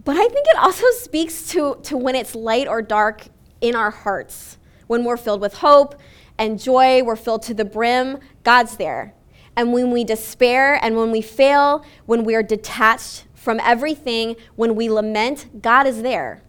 but 0.04 0.16
I 0.16 0.28
think 0.28 0.46
it 0.48 0.58
also 0.58 0.86
speaks 0.90 1.48
to, 1.48 1.78
to 1.84 1.96
when 1.96 2.14
it's 2.14 2.34
light 2.34 2.68
or 2.68 2.82
dark 2.82 3.26
in 3.60 3.74
our 3.74 3.90
hearts. 3.90 4.58
When 4.86 5.04
we're 5.04 5.16
filled 5.16 5.40
with 5.40 5.54
hope 5.54 5.94
and 6.38 6.60
joy, 6.60 7.02
we're 7.02 7.16
filled 7.16 7.42
to 7.44 7.54
the 7.54 7.64
brim, 7.64 8.18
God's 8.42 8.76
there. 8.76 9.14
And 9.56 9.72
when 9.72 9.90
we 9.90 10.04
despair 10.04 10.78
and 10.82 10.96
when 10.96 11.10
we 11.10 11.22
fail, 11.22 11.84
when 12.06 12.24
we 12.24 12.34
are 12.34 12.42
detached 12.42 13.24
from 13.34 13.60
everything, 13.60 14.36
when 14.56 14.74
we 14.74 14.90
lament, 14.90 15.62
God 15.62 15.86
is 15.86 16.02
there. 16.02 16.42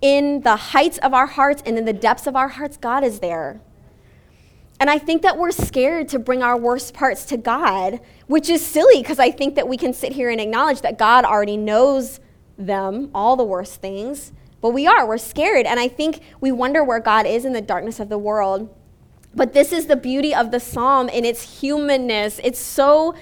In 0.00 0.42
the 0.42 0.56
heights 0.56 0.98
of 0.98 1.14
our 1.14 1.26
hearts 1.26 1.62
and 1.64 1.78
in 1.78 1.84
the 1.84 1.92
depths 1.92 2.26
of 2.26 2.36
our 2.36 2.48
hearts, 2.48 2.76
God 2.76 3.04
is 3.04 3.20
there. 3.20 3.60
And 4.80 4.88
I 4.88 4.98
think 4.98 5.22
that 5.22 5.36
we're 5.36 5.50
scared 5.50 6.08
to 6.10 6.18
bring 6.18 6.42
our 6.42 6.56
worst 6.56 6.94
parts 6.94 7.24
to 7.26 7.36
God, 7.36 8.00
which 8.26 8.48
is 8.48 8.64
silly 8.64 9.02
because 9.02 9.18
I 9.18 9.30
think 9.30 9.56
that 9.56 9.66
we 9.66 9.76
can 9.76 9.92
sit 9.92 10.12
here 10.12 10.30
and 10.30 10.40
acknowledge 10.40 10.82
that 10.82 10.98
God 10.98 11.24
already 11.24 11.56
knows 11.56 12.20
them, 12.58 13.10
all 13.14 13.36
the 13.36 13.44
worst 13.44 13.80
things, 13.80 14.32
but 14.60 14.70
we 14.70 14.86
are. 14.86 15.06
We're 15.06 15.18
scared. 15.18 15.66
And 15.66 15.78
I 15.78 15.88
think 15.88 16.20
we 16.40 16.52
wonder 16.52 16.82
where 16.82 17.00
God 17.00 17.26
is 17.26 17.44
in 17.44 17.52
the 17.52 17.60
darkness 17.62 18.00
of 18.00 18.08
the 18.08 18.18
world. 18.18 18.74
But 19.34 19.52
this 19.52 19.72
is 19.72 19.86
the 19.86 19.96
beauty 19.96 20.34
of 20.34 20.50
the 20.50 20.58
psalm 20.58 21.08
in 21.08 21.24
its 21.24 21.60
humanness. 21.60 22.40
It's 22.42 22.58
so 22.58 23.14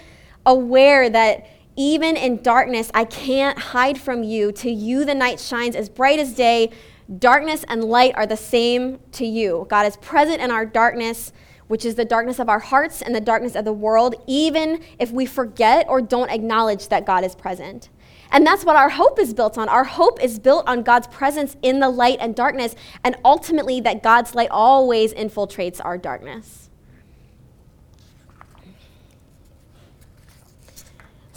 aware 0.46 1.11
that 1.11 1.46
even 1.77 2.16
in 2.16 2.42
darkness, 2.42 2.90
I 2.94 3.05
can't 3.05 3.59
hide 3.59 4.01
from 4.01 4.22
you. 4.22 4.51
To 4.53 4.70
you, 4.70 5.05
the 5.05 5.14
night 5.14 5.38
shines 5.38 5.77
as 5.77 5.90
bright 5.90 6.18
as 6.18 6.33
day. 6.33 6.70
Darkness 7.18 7.64
and 7.68 7.85
light 7.85 8.14
are 8.16 8.27
the 8.27 8.37
same 8.37 8.99
to 9.12 9.27
you. 9.27 9.66
God 9.68 9.87
is 9.87 9.96
present 9.99 10.40
in 10.40 10.51
our 10.51 10.64
darkness, 10.64 11.33
which 11.66 11.85
is 11.85 11.96
the 11.96 12.05
darkness 12.05 12.38
of 12.38 12.49
our 12.49 12.61
hearts 12.61 13.03
and 13.03 13.14
the 13.14 13.20
darkness 13.20 13.55
of 13.55 13.66
the 13.66 13.72
world, 13.72 14.14
even 14.27 14.83
if 14.99 15.12
we 15.12 15.27
forget 15.27 15.87
or 15.88 16.01
don't 16.01 16.31
acknowledge 16.31 16.88
that 16.88 17.05
God 17.05 17.25
is 17.25 17.35
present. 17.35 17.90
And 18.30 18.46
that's 18.46 18.64
what 18.64 18.76
our 18.76 18.90
hope 18.90 19.18
is 19.18 19.32
built 19.32 19.56
on. 19.56 19.68
Our 19.68 19.84
hope 19.84 20.22
is 20.22 20.38
built 20.38 20.66
on 20.66 20.82
God's 20.82 21.06
presence 21.06 21.56
in 21.62 21.80
the 21.80 21.88
light 21.88 22.18
and 22.20 22.34
darkness, 22.34 22.74
and 23.04 23.16
ultimately 23.24 23.80
that 23.80 24.02
God's 24.02 24.34
light 24.34 24.50
always 24.50 25.12
infiltrates 25.14 25.80
our 25.84 25.96
darkness. 25.96 26.66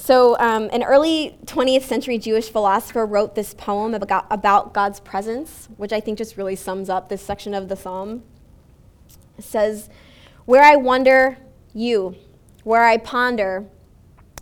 So, 0.10 0.36
um, 0.39 0.71
an 0.73 0.82
early 0.82 1.38
20th 1.45 1.84
century 1.84 2.17
Jewish 2.17 2.49
philosopher 2.49 3.06
wrote 3.06 3.36
this 3.36 3.54
poem 3.54 3.93
about, 3.93 4.25
about 4.32 4.73
God's 4.73 4.99
presence, 4.99 5.69
which 5.78 5.93
I 5.93 5.99
think 5.99 6.17
just 6.17 6.36
really 6.36 6.56
sums 6.56 6.89
up 6.89 7.10
this 7.10 7.21
section 7.21 7.54
of 7.54 7.69
the 7.69 7.75
psalm. 7.75 8.23
It 9.38 9.43
says, 9.43 9.88
Where 10.45 10.63
I 10.63 10.78
wonder, 10.78 11.38
you. 11.75 12.15
Where 12.63 12.86
I 12.86 12.97
ponder, 12.97 13.67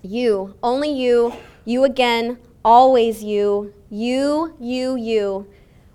you. 0.02 0.56
Only 0.64 0.90
you 0.90 1.34
you 1.68 1.84
again, 1.84 2.38
always 2.64 3.22
you, 3.22 3.74
you, 3.90 4.56
you, 4.58 4.96
you. 4.96 5.48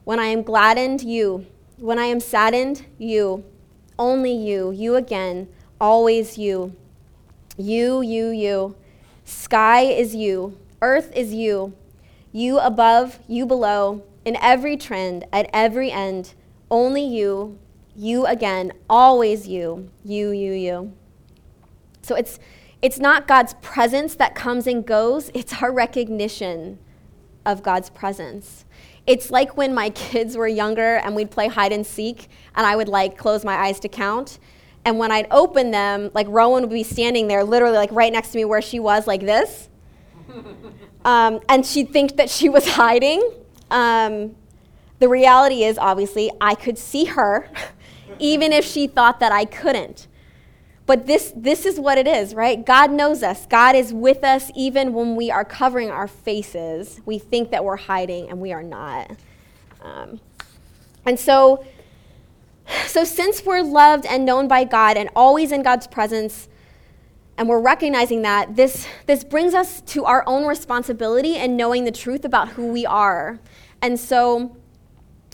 When 0.04 0.20
I 0.20 0.26
am 0.26 0.42
gladdened, 0.42 1.00
you. 1.00 1.46
When 1.78 1.98
I 1.98 2.04
am 2.04 2.20
saddened, 2.20 2.84
you. 2.98 3.42
Only 3.98 4.32
you, 4.32 4.70
you 4.72 4.96
again, 4.96 5.48
always 5.80 6.36
you. 6.36 6.76
You, 7.56 8.02
you, 8.02 8.28
you. 8.28 8.76
Sky 9.24 9.80
is 9.84 10.14
you. 10.14 10.58
Earth 10.82 11.10
is 11.16 11.32
you. 11.32 11.72
You 12.32 12.58
above, 12.58 13.20
you 13.26 13.46
below. 13.46 14.04
In 14.26 14.36
every 14.42 14.76
trend, 14.76 15.24
at 15.32 15.48
every 15.54 15.90
end, 15.90 16.34
only 16.70 17.02
you, 17.02 17.58
you 17.96 18.26
again, 18.26 18.72
always 18.90 19.48
you, 19.48 19.88
you, 20.04 20.32
you, 20.32 20.52
you. 20.52 20.92
So 22.02 22.14
it's 22.14 22.38
it's 22.82 22.98
not 22.98 23.28
God's 23.28 23.54
presence 23.54 24.16
that 24.16 24.34
comes 24.34 24.66
and 24.66 24.84
goes, 24.84 25.30
it's 25.34 25.62
our 25.62 25.72
recognition 25.72 26.78
of 27.46 27.62
God's 27.62 27.90
presence. 27.90 28.64
It's 29.06 29.30
like 29.30 29.56
when 29.56 29.72
my 29.74 29.90
kids 29.94 30.36
were 30.36 30.48
younger 30.48 30.96
and 30.96 31.16
we'd 31.16 31.30
play 31.30 31.48
hide 31.48 31.72
and 31.72 31.86
seek, 31.86 32.28
and 32.54 32.66
I 32.66 32.76
would 32.76 32.88
like 32.88 33.16
close 33.16 33.44
my 33.44 33.54
eyes 33.54 33.80
to 33.80 33.88
count. 33.88 34.38
And 34.84 34.98
when 34.98 35.12
I'd 35.12 35.28
open 35.30 35.70
them, 35.70 36.10
like 36.12 36.26
Rowan 36.28 36.62
would 36.62 36.70
be 36.70 36.82
standing 36.82 37.28
there, 37.28 37.44
literally 37.44 37.76
like 37.76 37.92
right 37.92 38.12
next 38.12 38.32
to 38.32 38.38
me 38.38 38.44
where 38.44 38.60
she 38.60 38.80
was, 38.80 39.06
like 39.06 39.20
this. 39.20 39.68
Um, 41.04 41.40
and 41.48 41.66
she'd 41.66 41.92
think 41.92 42.16
that 42.16 42.30
she 42.30 42.48
was 42.48 42.66
hiding. 42.68 43.20
Um, 43.70 44.36
the 44.98 45.08
reality 45.08 45.64
is, 45.64 45.78
obviously, 45.78 46.30
I 46.40 46.54
could 46.54 46.78
see 46.78 47.06
her, 47.06 47.48
even 48.18 48.52
if 48.52 48.64
she 48.64 48.86
thought 48.86 49.20
that 49.20 49.32
I 49.32 49.44
couldn't. 49.44 50.06
But 50.84 51.06
this, 51.06 51.32
this 51.36 51.64
is 51.64 51.78
what 51.78 51.96
it 51.96 52.08
is, 52.08 52.34
right? 52.34 52.64
God 52.64 52.90
knows 52.90 53.22
us. 53.22 53.46
God 53.46 53.76
is 53.76 53.92
with 53.92 54.24
us 54.24 54.50
even 54.56 54.92
when 54.92 55.14
we 55.14 55.30
are 55.30 55.44
covering 55.44 55.90
our 55.90 56.08
faces. 56.08 57.00
We 57.04 57.18
think 57.18 57.50
that 57.50 57.64
we're 57.64 57.76
hiding 57.76 58.28
and 58.28 58.40
we 58.40 58.52
are 58.52 58.62
not. 58.62 59.12
Um, 59.80 60.20
and 61.06 61.18
so, 61.18 61.64
so, 62.86 63.04
since 63.04 63.44
we're 63.44 63.62
loved 63.62 64.06
and 64.06 64.24
known 64.24 64.48
by 64.48 64.64
God 64.64 64.96
and 64.96 65.08
always 65.14 65.52
in 65.52 65.62
God's 65.62 65.86
presence, 65.86 66.48
and 67.36 67.48
we're 67.48 67.60
recognizing 67.60 68.22
that, 68.22 68.56
this, 68.56 68.86
this 69.06 69.24
brings 69.24 69.54
us 69.54 69.80
to 69.82 70.04
our 70.04 70.22
own 70.26 70.46
responsibility 70.46 71.36
and 71.36 71.56
knowing 71.56 71.84
the 71.84 71.92
truth 71.92 72.24
about 72.24 72.50
who 72.50 72.68
we 72.68 72.86
are. 72.86 73.40
And 73.80 73.98
so, 73.98 74.56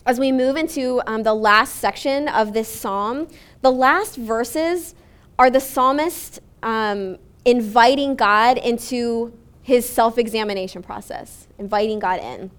as 0.07 0.19
we 0.19 0.33
move 0.33 0.57
into 0.57 1.03
um, 1.07 1.23
the 1.23 1.35
last 1.35 1.77
section 1.77 2.29
of 2.29 2.55
this 2.55 2.69
psalm, 2.69 3.29
the 3.61 3.73
last 3.73 4.17
verses 4.17 4.95
are 5.39 5.51
the 5.51 5.61
psalmist 5.61 6.41
um, 6.63 7.19
inviting 7.45 8.17
God 8.17 8.59
into 8.59 9.33
his 9.63 9.89
self 9.89 10.19
examination 10.19 10.83
process, 10.83 11.47
inviting 11.59 11.99
God 11.99 12.21
in. 12.21 12.51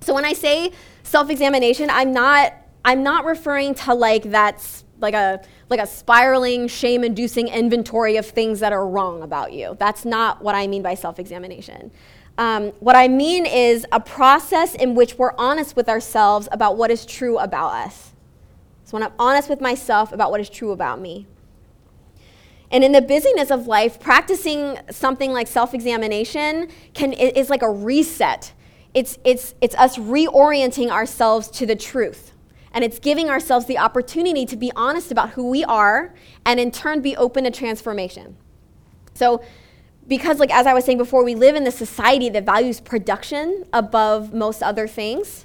So 0.00 0.14
when 0.14 0.24
I 0.24 0.32
say 0.32 0.72
self 1.02 1.30
examination, 1.30 1.88
I'm 1.90 2.12
not, 2.12 2.52
I'm 2.84 3.02
not 3.02 3.24
referring 3.24 3.74
to 3.76 3.94
like 3.94 4.24
that's 4.24 4.84
like 5.00 5.14
a 5.14 5.40
like 5.68 5.80
a 5.80 5.86
spiraling 5.86 6.66
shame 6.66 7.04
inducing 7.04 7.48
inventory 7.48 8.16
of 8.16 8.26
things 8.26 8.60
that 8.60 8.72
are 8.72 8.86
wrong 8.86 9.22
about 9.22 9.52
you. 9.52 9.76
That's 9.78 10.04
not 10.04 10.42
what 10.42 10.54
i 10.54 10.66
mean 10.66 10.82
by 10.82 10.94
self-examination. 10.94 11.90
Um, 12.36 12.70
what 12.80 12.96
i 12.96 13.08
mean 13.08 13.46
is 13.46 13.86
a 13.92 14.00
process 14.00 14.74
in 14.74 14.94
which 14.94 15.18
we're 15.18 15.34
honest 15.38 15.76
with 15.76 15.88
ourselves 15.88 16.48
about 16.52 16.76
what 16.76 16.90
is 16.90 17.06
true 17.06 17.38
about 17.38 17.74
us. 17.74 18.12
So 18.84 18.96
when 18.96 19.02
i'm 19.02 19.12
honest 19.18 19.48
with 19.48 19.60
myself 19.60 20.12
about 20.12 20.30
what 20.30 20.40
is 20.40 20.50
true 20.50 20.72
about 20.72 21.00
me 21.00 21.26
and 22.70 22.84
in 22.84 22.92
the 22.92 23.00
busyness 23.00 23.50
of 23.50 23.66
life, 23.66 23.98
practicing 23.98 24.78
something 24.90 25.32
like 25.32 25.46
self 25.46 25.72
examination 25.74 26.68
is 26.94 27.50
like 27.50 27.62
a 27.62 27.70
reset. 27.70 28.52
It's, 28.94 29.18
it's, 29.24 29.54
it's 29.60 29.74
us 29.76 29.96
reorienting 29.96 30.90
ourselves 30.90 31.48
to 31.52 31.66
the 31.66 31.76
truth. 31.76 32.32
And 32.72 32.84
it's 32.84 32.98
giving 32.98 33.30
ourselves 33.30 33.66
the 33.66 33.78
opportunity 33.78 34.44
to 34.46 34.56
be 34.56 34.70
honest 34.76 35.10
about 35.10 35.30
who 35.30 35.48
we 35.48 35.64
are 35.64 36.14
and 36.44 36.60
in 36.60 36.70
turn 36.70 37.00
be 37.00 37.16
open 37.16 37.44
to 37.44 37.50
transformation. 37.50 38.36
So, 39.14 39.42
because, 40.06 40.38
like, 40.38 40.50
as 40.54 40.66
I 40.66 40.72
was 40.72 40.84
saying 40.84 40.96
before, 40.96 41.22
we 41.22 41.34
live 41.34 41.54
in 41.54 41.66
a 41.66 41.70
society 41.70 42.30
that 42.30 42.44
values 42.44 42.80
production 42.80 43.64
above 43.74 44.32
most 44.32 44.62
other 44.62 44.86
things. 44.88 45.44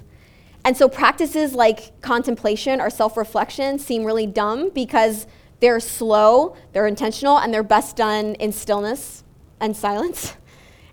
And 0.64 0.76
so, 0.76 0.88
practices 0.88 1.54
like 1.54 2.00
contemplation 2.00 2.80
or 2.80 2.88
self 2.88 3.16
reflection 3.16 3.78
seem 3.78 4.04
really 4.04 4.26
dumb 4.26 4.70
because 4.70 5.26
they're 5.60 5.80
slow, 5.80 6.56
they're 6.72 6.86
intentional, 6.86 7.38
and 7.38 7.52
they're 7.52 7.62
best 7.62 7.96
done 7.96 8.34
in 8.36 8.52
stillness 8.52 9.24
and 9.60 9.76
silence. 9.76 10.36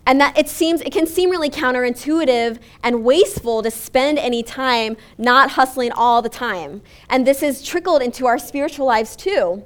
And 0.04 0.20
that 0.20 0.36
it 0.36 0.48
seems 0.48 0.80
it 0.80 0.92
can 0.92 1.06
seem 1.06 1.30
really 1.30 1.48
counterintuitive 1.48 2.58
and 2.82 3.04
wasteful 3.04 3.62
to 3.62 3.70
spend 3.70 4.18
any 4.18 4.42
time 4.42 4.96
not 5.16 5.50
hustling 5.50 5.92
all 5.92 6.22
the 6.22 6.28
time. 6.28 6.82
And 7.08 7.24
this 7.24 7.40
is 7.40 7.62
trickled 7.62 8.02
into 8.02 8.26
our 8.26 8.36
spiritual 8.36 8.84
lives 8.84 9.14
too. 9.14 9.64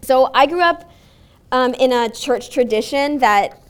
So 0.00 0.30
I 0.32 0.46
grew 0.46 0.62
up 0.62 0.90
um, 1.52 1.74
in 1.74 1.92
a 1.92 2.08
church 2.08 2.50
tradition 2.50 3.18
that 3.18 3.60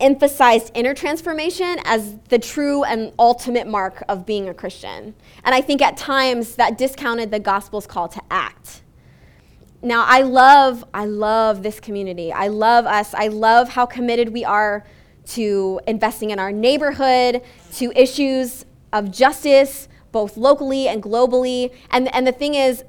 emphasized 0.00 0.72
inner 0.74 0.92
transformation 0.92 1.78
as 1.84 2.16
the 2.28 2.38
true 2.38 2.82
and 2.84 3.12
ultimate 3.18 3.66
mark 3.66 4.02
of 4.08 4.26
being 4.26 4.48
a 4.48 4.54
Christian. 4.54 5.14
And 5.44 5.54
I 5.54 5.60
think 5.60 5.80
at 5.80 5.96
times 5.96 6.56
that 6.56 6.76
discounted 6.76 7.30
the 7.30 7.38
gospel's 7.38 7.86
call 7.86 8.08
to 8.08 8.20
act. 8.30 8.82
Now, 9.84 10.06
I 10.06 10.22
love, 10.22 10.82
I 10.94 11.04
love 11.04 11.62
this 11.62 11.78
community. 11.78 12.32
I 12.32 12.48
love 12.48 12.86
us. 12.86 13.12
I 13.12 13.28
love 13.28 13.68
how 13.68 13.84
committed 13.84 14.30
we 14.30 14.42
are 14.42 14.82
to 15.26 15.78
investing 15.86 16.30
in 16.30 16.38
our 16.38 16.50
neighborhood, 16.50 17.42
to 17.74 17.92
issues 17.94 18.64
of 18.94 19.10
justice, 19.10 19.88
both 20.10 20.38
locally 20.38 20.88
and 20.88 21.02
globally. 21.02 21.70
And, 21.90 22.12
and 22.14 22.26
the 22.26 22.32
thing 22.32 22.54
is, 22.54 22.82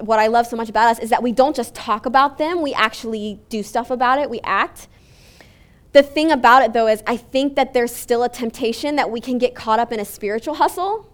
what 0.00 0.18
I 0.18 0.26
love 0.26 0.48
so 0.48 0.56
much 0.56 0.68
about 0.68 0.88
us 0.88 0.98
is 0.98 1.10
that 1.10 1.22
we 1.22 1.30
don't 1.30 1.54
just 1.54 1.76
talk 1.76 2.06
about 2.06 2.38
them, 2.38 2.60
we 2.60 2.74
actually 2.74 3.40
do 3.48 3.62
stuff 3.62 3.92
about 3.92 4.18
it, 4.18 4.28
we 4.28 4.40
act. 4.40 4.88
The 5.92 6.02
thing 6.02 6.32
about 6.32 6.62
it, 6.62 6.72
though, 6.72 6.88
is 6.88 7.04
I 7.06 7.18
think 7.18 7.54
that 7.54 7.72
there's 7.72 7.94
still 7.94 8.24
a 8.24 8.28
temptation 8.28 8.96
that 8.96 9.10
we 9.12 9.20
can 9.20 9.38
get 9.38 9.54
caught 9.54 9.78
up 9.78 9.92
in 9.92 10.00
a 10.00 10.04
spiritual 10.04 10.54
hustle. 10.54 11.08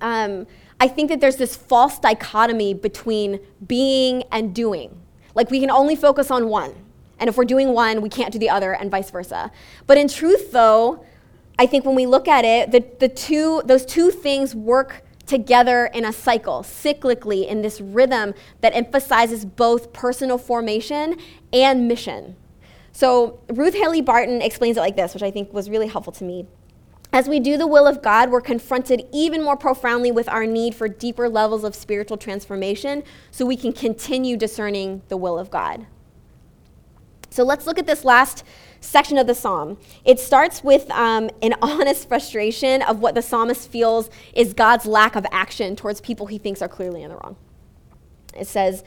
Um, 0.00 0.48
I 0.78 0.88
think 0.88 1.08
that 1.10 1.20
there's 1.20 1.36
this 1.36 1.56
false 1.56 1.98
dichotomy 1.98 2.74
between 2.74 3.40
being 3.66 4.24
and 4.30 4.54
doing. 4.54 5.00
Like 5.34 5.50
we 5.50 5.60
can 5.60 5.70
only 5.70 5.96
focus 5.96 6.30
on 6.30 6.48
one. 6.48 6.74
And 7.18 7.28
if 7.28 7.36
we're 7.36 7.44
doing 7.44 7.70
one, 7.72 8.02
we 8.02 8.08
can't 8.08 8.32
do 8.32 8.38
the 8.38 8.50
other, 8.50 8.72
and 8.74 8.90
vice 8.90 9.10
versa. 9.10 9.50
But 9.86 9.96
in 9.96 10.06
truth, 10.06 10.52
though, 10.52 11.04
I 11.58 11.66
think 11.66 11.86
when 11.86 11.94
we 11.94 12.04
look 12.04 12.28
at 12.28 12.44
it, 12.44 12.70
the, 12.72 12.84
the 13.00 13.08
two, 13.08 13.62
those 13.64 13.86
two 13.86 14.10
things 14.10 14.54
work 14.54 15.02
together 15.26 15.86
in 15.86 16.04
a 16.04 16.12
cycle, 16.12 16.62
cyclically, 16.62 17.46
in 17.48 17.62
this 17.62 17.80
rhythm 17.80 18.34
that 18.60 18.74
emphasizes 18.74 19.44
both 19.44 19.92
personal 19.92 20.38
formation 20.38 21.16
and 21.52 21.88
mission. 21.88 22.36
So 22.92 23.40
Ruth 23.50 23.74
Haley 23.74 24.02
Barton 24.02 24.40
explains 24.40 24.76
it 24.76 24.80
like 24.80 24.96
this, 24.96 25.14
which 25.14 25.22
I 25.22 25.30
think 25.30 25.52
was 25.52 25.68
really 25.68 25.86
helpful 25.86 26.12
to 26.14 26.24
me. 26.24 26.46
As 27.12 27.28
we 27.28 27.40
do 27.40 27.56
the 27.56 27.66
will 27.66 27.86
of 27.86 28.02
God, 28.02 28.30
we're 28.30 28.40
confronted 28.40 29.06
even 29.12 29.42
more 29.42 29.56
profoundly 29.56 30.10
with 30.10 30.28
our 30.28 30.44
need 30.44 30.74
for 30.74 30.88
deeper 30.88 31.28
levels 31.28 31.64
of 31.64 31.74
spiritual 31.74 32.16
transformation 32.16 33.02
so 33.30 33.46
we 33.46 33.56
can 33.56 33.72
continue 33.72 34.36
discerning 34.36 35.02
the 35.08 35.16
will 35.16 35.38
of 35.38 35.50
God. 35.50 35.86
So 37.30 37.42
let's 37.44 37.66
look 37.66 37.78
at 37.78 37.86
this 37.86 38.04
last 38.04 38.44
section 38.80 39.18
of 39.18 39.26
the 39.26 39.34
psalm. 39.34 39.78
It 40.04 40.18
starts 40.18 40.64
with 40.64 40.90
um, 40.90 41.30
an 41.42 41.54
honest 41.62 42.08
frustration 42.08 42.82
of 42.82 43.00
what 43.00 43.14
the 43.14 43.22
psalmist 43.22 43.70
feels 43.70 44.10
is 44.32 44.54
God's 44.54 44.86
lack 44.86 45.16
of 45.16 45.26
action 45.30 45.76
towards 45.76 46.00
people 46.00 46.26
he 46.26 46.38
thinks 46.38 46.62
are 46.62 46.68
clearly 46.68 47.02
in 47.02 47.10
the 47.10 47.16
wrong. 47.16 47.36
It 48.34 48.46
says, 48.46 48.84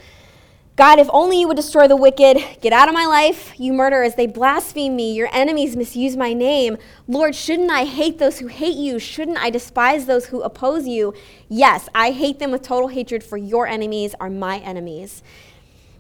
God, 0.80 0.98
if 0.98 1.10
only 1.12 1.42
you 1.42 1.48
would 1.50 1.58
destroy 1.58 1.90
the 1.90 1.98
wicked, 1.98 2.38
get 2.62 2.72
out 2.72 2.88
of 2.88 2.94
my 2.94 3.06
life, 3.06 3.52
you 3.60 3.74
murderers. 3.74 4.16
They 4.16 4.28
blaspheme 4.28 4.96
me. 4.96 5.14
Your 5.14 5.28
enemies 5.34 5.76
misuse 5.76 6.16
my 6.16 6.32
name. 6.32 6.78
Lord, 7.06 7.36
shouldn't 7.36 7.70
I 7.70 7.84
hate 7.84 8.18
those 8.18 8.40
who 8.40 8.48
hate 8.48 8.78
you? 8.78 8.98
Shouldn't 8.98 9.38
I 9.40 9.50
despise 9.50 10.06
those 10.06 10.28
who 10.28 10.42
oppose 10.42 10.88
you? 10.88 11.14
Yes, 11.50 11.90
I 11.94 12.12
hate 12.12 12.40
them 12.40 12.52
with 12.52 12.62
total 12.62 12.88
hatred, 12.88 13.26
for 13.26 13.36
your 13.36 13.68
enemies 13.68 14.16
are 14.22 14.30
my 14.30 14.60
enemies. 14.60 15.22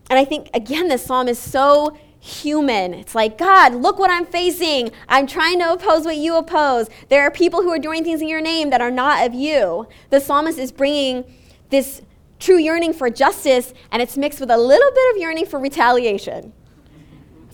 And 0.09 0.17
I 0.17 0.23
think, 0.23 0.49
again, 0.53 0.87
this 0.87 1.05
psalm 1.05 1.27
is 1.27 1.39
so 1.39 1.97
human. 2.21 2.93
It's 2.93 3.13
like, 3.13 3.37
God, 3.37 3.73
look 3.73 3.99
what 3.99 4.09
I'm 4.09 4.25
facing. 4.25 4.91
I'm 5.09 5.27
trying 5.27 5.59
to 5.59 5.73
oppose 5.73 6.05
what 6.05 6.15
you 6.15 6.37
oppose. 6.37 6.89
There 7.09 7.23
are 7.23 7.31
people 7.31 7.63
who 7.63 7.69
are 7.71 7.79
doing 7.79 8.05
things 8.05 8.21
in 8.21 8.29
your 8.29 8.39
name 8.39 8.69
that 8.69 8.79
are 8.79 8.91
not 8.91 9.27
of 9.27 9.33
you. 9.33 9.89
The 10.09 10.21
psalmist 10.21 10.57
is 10.57 10.71
bringing 10.71 11.25
this 11.69 12.01
true 12.39 12.57
yearning 12.57 12.93
for 12.93 13.09
justice, 13.09 13.73
and 13.91 14.01
it's 14.01 14.17
mixed 14.17 14.39
with 14.39 14.49
a 14.49 14.57
little 14.57 14.91
bit 14.91 15.15
of 15.15 15.21
yearning 15.21 15.45
for 15.45 15.59
retaliation, 15.59 16.53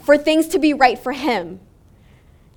for 0.04 0.18
things 0.18 0.48
to 0.50 0.60
be 0.60 0.74
right 0.74 0.98
for 0.98 1.12
him. 1.12 1.60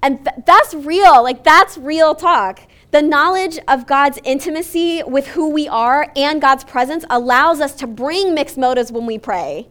And 0.02 0.24
th- 0.24 0.44
that's 0.46 0.74
real. 0.74 1.22
Like, 1.22 1.42
that's 1.42 1.76
real 1.76 2.14
talk. 2.14 2.60
The 2.92 3.02
knowledge 3.02 3.58
of 3.66 3.86
God's 3.86 4.18
intimacy 4.24 5.02
with 5.02 5.28
who 5.28 5.50
we 5.50 5.66
are 5.66 6.12
and 6.14 6.40
God's 6.40 6.64
presence 6.64 7.04
allows 7.10 7.60
us 7.60 7.74
to 7.76 7.86
bring 7.86 8.34
mixed 8.34 8.56
motives 8.56 8.92
when 8.92 9.06
we 9.06 9.18
pray 9.18 9.68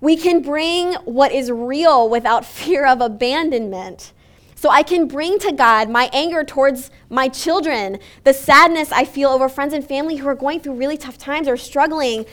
we 0.00 0.16
can 0.16 0.42
bring 0.42 0.94
what 1.04 1.32
is 1.32 1.50
real 1.50 2.08
without 2.08 2.44
fear 2.44 2.86
of 2.86 3.00
abandonment. 3.00 4.12
So 4.58 4.70
I 4.70 4.82
can 4.82 5.06
bring 5.06 5.38
to 5.40 5.52
God 5.52 5.90
my 5.90 6.08
anger 6.14 6.42
towards 6.42 6.90
my 7.10 7.28
children, 7.28 7.98
the 8.24 8.32
sadness 8.32 8.90
I 8.90 9.04
feel 9.04 9.28
over 9.28 9.50
friends 9.50 9.74
and 9.74 9.86
family 9.86 10.16
who 10.16 10.26
are 10.26 10.34
going 10.34 10.60
through 10.60 10.74
really 10.74 10.96
tough 10.96 11.18
times 11.18 11.46
or 11.46 11.58
struggling. 11.58 12.24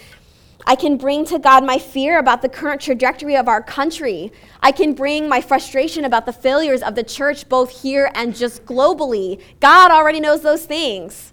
I 0.65 0.75
can 0.75 0.95
bring 0.95 1.25
to 1.25 1.38
God 1.38 1.65
my 1.65 1.77
fear 1.77 2.17
about 2.17 2.41
the 2.41 2.47
current 2.47 2.79
trajectory 2.79 3.36
of 3.36 3.49
our 3.49 3.62
country. 3.62 4.31
I 4.62 4.71
can 4.71 4.93
bring 4.93 5.27
my 5.27 5.41
frustration 5.41 6.05
about 6.05 6.25
the 6.25 6.31
failures 6.31 6.81
of 6.81 6.95
the 6.95 7.03
church, 7.03 7.49
both 7.49 7.81
here 7.81 8.09
and 8.15 8.33
just 8.33 8.65
globally. 8.65 9.41
God 9.59 9.91
already 9.91 10.21
knows 10.21 10.41
those 10.41 10.65
things. 10.65 11.33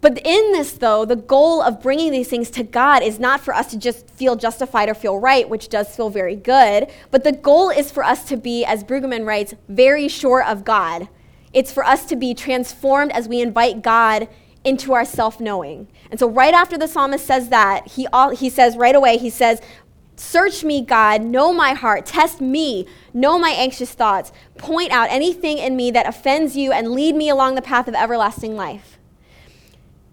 But 0.00 0.18
in 0.24 0.52
this, 0.52 0.72
though, 0.72 1.04
the 1.04 1.16
goal 1.16 1.60
of 1.60 1.82
bringing 1.82 2.12
these 2.12 2.28
things 2.28 2.50
to 2.50 2.62
God 2.62 3.02
is 3.02 3.18
not 3.18 3.40
for 3.40 3.52
us 3.52 3.68
to 3.70 3.78
just 3.78 4.08
feel 4.08 4.36
justified 4.36 4.88
or 4.88 4.94
feel 4.94 5.18
right, 5.18 5.48
which 5.48 5.68
does 5.68 5.94
feel 5.94 6.08
very 6.08 6.36
good, 6.36 6.86
but 7.10 7.24
the 7.24 7.32
goal 7.32 7.70
is 7.70 7.90
for 7.90 8.04
us 8.04 8.24
to 8.26 8.36
be, 8.36 8.64
as 8.64 8.84
Brueggemann 8.84 9.26
writes, 9.26 9.54
very 9.68 10.06
sure 10.06 10.42
of 10.42 10.64
God. 10.64 11.08
It's 11.52 11.72
for 11.72 11.84
us 11.84 12.04
to 12.06 12.16
be 12.16 12.32
transformed 12.32 13.10
as 13.12 13.28
we 13.28 13.40
invite 13.40 13.82
God 13.82 14.28
into 14.64 14.92
our 14.92 15.04
self 15.04 15.40
knowing. 15.40 15.88
And 16.10 16.20
so, 16.20 16.28
right 16.28 16.54
after 16.54 16.78
the 16.78 16.86
psalmist 16.86 17.26
says 17.26 17.48
that, 17.48 17.88
he, 17.88 18.06
all, 18.12 18.30
he 18.30 18.50
says 18.50 18.76
right 18.76 18.94
away, 18.94 19.16
he 19.16 19.30
says, 19.30 19.60
Search 20.14 20.64
me, 20.64 20.82
God, 20.82 21.22
know 21.22 21.52
my 21.52 21.74
heart, 21.74 22.04
test 22.04 22.40
me, 22.40 22.86
know 23.14 23.38
my 23.38 23.50
anxious 23.50 23.92
thoughts, 23.92 24.32
point 24.56 24.90
out 24.90 25.08
anything 25.10 25.58
in 25.58 25.76
me 25.76 25.90
that 25.92 26.08
offends 26.08 26.56
you, 26.56 26.72
and 26.72 26.90
lead 26.90 27.14
me 27.14 27.28
along 27.28 27.54
the 27.54 27.62
path 27.62 27.88
of 27.88 27.94
everlasting 27.94 28.56
life. 28.56 28.97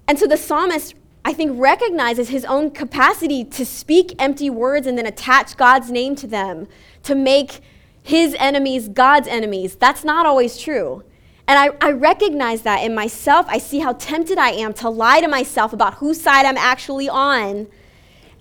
And 0.08 0.20
so 0.20 0.28
the 0.28 0.38
psalmist, 0.38 0.96
I 1.24 1.34
think, 1.34 1.60
recognizes 1.60 2.30
his 2.30 2.46
own 2.46 2.72
capacity 2.72 3.44
to 3.46 3.66
speak 3.66 4.14
empty 4.20 4.50
words 4.50 4.88
and 4.88 4.98
then 4.98 5.06
attach 5.06 5.58
God's 5.58 5.90
name 5.90 6.16
to 6.18 6.28
them, 6.28 6.68
to 7.04 7.16
make 7.16 7.62
his 8.04 8.36
enemies 8.38 8.88
God's 8.88 9.28
enemies. 9.28 9.76
That's 9.76 10.04
not 10.04 10.28
always 10.28 10.60
true. 10.60 11.04
And 11.48 11.58
I, 11.60 11.88
I 11.88 11.92
recognize 11.92 12.62
that 12.62 12.84
in 12.84 12.94
myself. 12.94 13.46
I 13.50 13.58
see 13.58 13.80
how 13.80 13.94
tempted 13.94 14.38
I 14.38 14.52
am 14.52 14.74
to 14.76 14.90
lie 14.90 15.22
to 15.22 15.28
myself 15.28 15.74
about 15.74 15.96
whose 15.96 16.22
side 16.22 16.46
I'm 16.46 16.58
actually 16.58 17.10
on. 17.10 17.68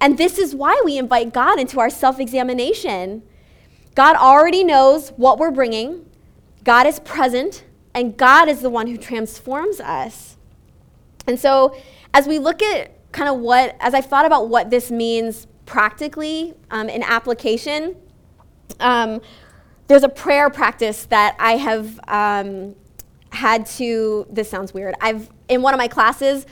And 0.01 0.19
this 0.19 0.39
is 0.39 0.55
why 0.55 0.81
we 0.85 0.99
invite 0.99 1.33
God 1.33 1.59
into 1.59 1.81
our 1.81 1.91
self 1.91 2.21
examination. 2.21 3.23
God 3.95 4.17
already 4.17 4.65
knows 4.65 5.11
what 5.11 5.39
we're 5.39 5.51
bringing, 5.51 6.05
God 6.65 6.87
is 6.87 6.99
present, 7.01 7.65
and 7.95 8.17
God 8.17 8.49
is 8.49 8.61
the 8.61 8.71
one 8.71 8.87
who 8.89 8.97
transforms 8.97 9.81
us. 9.81 10.34
And 11.27 11.39
so, 11.39 11.77
as 12.13 12.27
we 12.27 12.39
look 12.39 12.63
at 12.63 12.91
kind 13.13 13.29
of 13.29 13.39
what, 13.39 13.77
as 13.81 13.95
I've 13.95 14.07
thought 14.07 14.27
about 14.27 14.49
what 14.49 14.71
this 14.71 14.91
means 14.91 15.47
practically 15.67 16.55
um, 16.71 16.89
in 16.89 17.03
application, 17.03 17.97
um, 18.81 19.21
there's 19.87 20.03
a 20.03 20.09
prayer 20.09 20.51
practice 20.51 21.07
that 21.07 21.37
I 21.39 21.57
have 21.57 22.01
um, 22.09 22.75
had 23.31 23.67
to, 23.67 24.27
this 24.31 24.49
sounds 24.49 24.73
weird. 24.73 24.95
I've, 25.01 25.29
in 25.49 25.63
one 25.63 25.75
of 25.75 25.79
my 25.79 25.89
classes, 25.89 26.47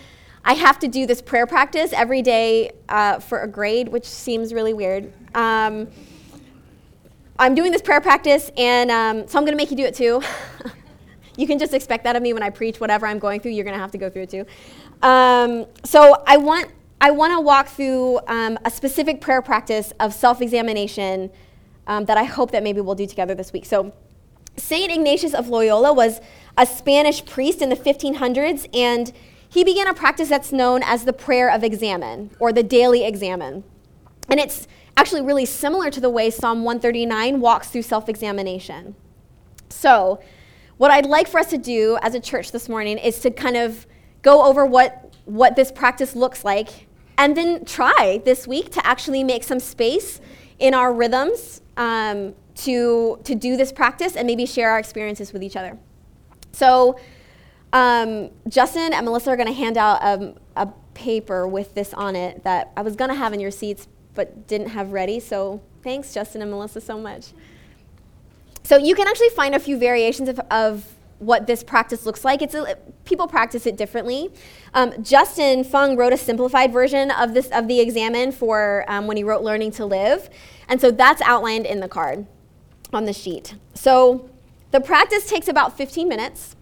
I 0.44 0.54
have 0.54 0.78
to 0.80 0.88
do 0.88 1.06
this 1.06 1.22
prayer 1.22 1.46
practice 1.46 1.92
every 1.92 2.20
day 2.22 2.72
uh, 2.88 3.20
for 3.20 3.40
a 3.40 3.48
grade, 3.48 3.88
which 3.88 4.06
seems 4.06 4.52
really 4.52 4.74
weird. 4.74 5.12
Um, 5.34 5.88
I'm 7.38 7.54
doing 7.54 7.72
this 7.72 7.82
prayer 7.82 8.00
practice, 8.00 8.50
and 8.56 8.90
um, 8.90 9.28
so 9.28 9.38
I'm 9.38 9.44
going 9.44 9.52
to 9.52 9.56
make 9.56 9.70
you 9.70 9.76
do 9.76 9.84
it 9.84 9.94
too. 9.94 10.22
You 11.36 11.46
can 11.46 11.58
just 11.58 11.74
expect 11.74 12.04
that 12.04 12.16
of 12.16 12.22
me 12.22 12.32
when 12.32 12.42
I 12.42 12.50
preach. 12.50 12.80
Whatever 12.80 13.06
I'm 13.06 13.18
going 13.18 13.40
through, 13.40 13.52
you're 13.52 13.64
going 13.64 13.76
to 13.76 13.80
have 13.80 13.92
to 13.92 13.98
go 13.98 14.10
through 14.10 14.22
it 14.22 14.30
too. 14.30 14.46
Um, 15.02 15.66
so 15.84 16.22
I 16.26 16.36
want 16.36 16.68
I 17.00 17.10
want 17.10 17.32
to 17.32 17.40
walk 17.40 17.68
through 17.68 18.20
um, 18.28 18.58
a 18.64 18.70
specific 18.70 19.20
prayer 19.20 19.42
practice 19.42 19.92
of 19.98 20.14
self-examination 20.14 21.30
um, 21.88 22.04
that 22.04 22.16
I 22.16 22.22
hope 22.22 22.52
that 22.52 22.62
maybe 22.62 22.80
we'll 22.80 22.94
do 22.94 23.06
together 23.06 23.34
this 23.34 23.52
week. 23.52 23.64
So 23.64 23.92
Saint 24.56 24.92
Ignatius 24.92 25.34
of 25.34 25.48
Loyola 25.48 25.92
was 25.92 26.20
a 26.56 26.66
Spanish 26.66 27.24
priest 27.24 27.62
in 27.62 27.70
the 27.70 27.76
1500s, 27.76 28.68
and 28.72 29.12
he 29.48 29.64
began 29.64 29.88
a 29.88 29.94
practice 29.94 30.28
that's 30.28 30.52
known 30.52 30.82
as 30.84 31.04
the 31.04 31.12
prayer 31.12 31.50
of 31.50 31.64
examen 31.64 32.30
or 32.38 32.52
the 32.52 32.62
daily 32.62 33.04
examen. 33.04 33.64
And 34.28 34.38
it's 34.38 34.68
actually 34.96 35.22
really 35.22 35.46
similar 35.46 35.90
to 35.90 36.00
the 36.00 36.10
way 36.10 36.30
Psalm 36.30 36.64
139 36.64 37.40
walks 37.40 37.68
through 37.68 37.82
self 37.82 38.08
examination. 38.08 38.94
So, 39.68 40.20
what 40.82 40.90
I'd 40.90 41.06
like 41.06 41.28
for 41.28 41.38
us 41.38 41.46
to 41.50 41.58
do 41.58 41.96
as 42.02 42.16
a 42.16 42.18
church 42.18 42.50
this 42.50 42.68
morning 42.68 42.98
is 42.98 43.20
to 43.20 43.30
kind 43.30 43.56
of 43.56 43.86
go 44.22 44.44
over 44.44 44.66
what, 44.66 45.14
what 45.26 45.54
this 45.54 45.70
practice 45.70 46.16
looks 46.16 46.44
like 46.44 46.88
and 47.16 47.36
then 47.36 47.64
try 47.64 48.20
this 48.24 48.48
week 48.48 48.70
to 48.70 48.84
actually 48.84 49.22
make 49.22 49.44
some 49.44 49.60
space 49.60 50.20
in 50.58 50.74
our 50.74 50.92
rhythms 50.92 51.60
um, 51.76 52.34
to, 52.56 53.20
to 53.22 53.36
do 53.36 53.56
this 53.56 53.70
practice 53.70 54.16
and 54.16 54.26
maybe 54.26 54.44
share 54.44 54.70
our 54.70 54.80
experiences 54.80 55.32
with 55.32 55.44
each 55.44 55.54
other. 55.54 55.78
So, 56.50 56.98
um, 57.72 58.30
Justin 58.48 58.92
and 58.92 59.04
Melissa 59.04 59.30
are 59.30 59.36
going 59.36 59.46
to 59.46 59.54
hand 59.54 59.78
out 59.78 60.02
um, 60.02 60.34
a 60.56 60.66
paper 60.94 61.46
with 61.46 61.76
this 61.76 61.94
on 61.94 62.16
it 62.16 62.42
that 62.42 62.72
I 62.76 62.82
was 62.82 62.96
going 62.96 63.10
to 63.10 63.14
have 63.14 63.32
in 63.32 63.38
your 63.38 63.52
seats 63.52 63.86
but 64.14 64.48
didn't 64.48 64.70
have 64.70 64.90
ready. 64.90 65.20
So, 65.20 65.62
thanks, 65.84 66.12
Justin 66.12 66.42
and 66.42 66.50
Melissa, 66.50 66.80
so 66.80 66.98
much. 66.98 67.34
So, 68.64 68.76
you 68.76 68.94
can 68.94 69.06
actually 69.08 69.30
find 69.30 69.54
a 69.54 69.58
few 69.58 69.76
variations 69.78 70.28
of, 70.28 70.40
of 70.50 70.86
what 71.22 71.46
this 71.46 71.62
practice 71.62 72.04
looks 72.04 72.24
like. 72.24 72.42
It's 72.42 72.54
a, 72.54 72.76
people 73.04 73.28
practice 73.28 73.64
it 73.66 73.76
differently. 73.76 74.30
Um, 74.74 75.02
Justin 75.02 75.62
Fung 75.62 75.96
wrote 75.96 76.12
a 76.12 76.16
simplified 76.16 76.72
version 76.72 77.10
of 77.12 77.32
this 77.32 77.48
of 77.50 77.68
the 77.68 77.80
examen 77.80 78.32
for 78.32 78.84
um, 78.88 79.06
when 79.06 79.16
he 79.16 79.22
wrote 79.22 79.42
Learning 79.42 79.70
to 79.72 79.86
Live, 79.86 80.28
and 80.68 80.80
so 80.80 80.90
that's 80.90 81.22
outlined 81.22 81.64
in 81.64 81.80
the 81.80 81.88
card 81.88 82.26
on 82.92 83.04
the 83.04 83.12
sheet. 83.12 83.54
So 83.74 84.28
the 84.72 84.80
practice 84.80 85.28
takes 85.28 85.48
about 85.48 85.76
15 85.76 86.08
minutes 86.08 86.56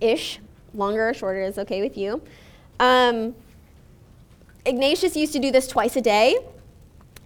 ish. 0.00 0.38
Longer 0.74 1.08
or 1.08 1.14
shorter 1.14 1.42
is 1.42 1.58
okay 1.58 1.80
with 1.80 1.96
you. 1.96 2.22
Um, 2.78 3.34
Ignatius 4.64 5.16
used 5.16 5.32
to 5.32 5.38
do 5.38 5.50
this 5.50 5.66
twice 5.66 5.96
a 5.96 6.00
day. 6.00 6.36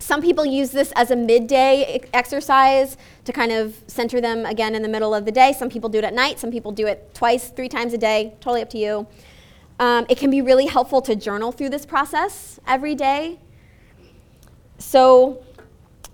Some 0.01 0.23
people 0.23 0.47
use 0.47 0.71
this 0.71 0.93
as 0.97 1.11
a 1.11 1.17
midday 1.17 2.01
exercise 2.15 2.97
to 3.25 3.33
kind 3.33 3.53
of 3.53 3.81
center 3.87 4.21
them 4.21 4.47
again 4.47 4.75
in 4.75 4.83
the 4.83 4.89
middle 4.89 5.15
of 5.15 5.27
the 5.27 5.31
day. 5.31 5.53
Some 5.53 5.69
people 5.69 5.89
do 5.89 5.99
it 5.99 6.05
at 6.05 6.15
night. 6.15 6.39
Some 6.41 6.51
people 6.51 6.73
do 6.73 6.87
it 6.87 7.15
twice, 7.15 7.51
three 7.51 7.69
times 7.69 7.93
a 7.93 7.99
day. 7.99 8.35
Totally 8.41 8.63
up 8.63 8.71
to 8.71 8.79
you. 8.79 9.07
Um, 9.79 10.07
it 10.09 10.19
can 10.19 10.31
be 10.31 10.43
really 10.43 10.67
helpful 10.67 11.01
to 11.03 11.15
journal 11.15 11.53
through 11.53 11.69
this 11.69 11.87
process 11.87 12.59
every 12.67 12.95
day. 12.95 13.39
So 14.79 15.45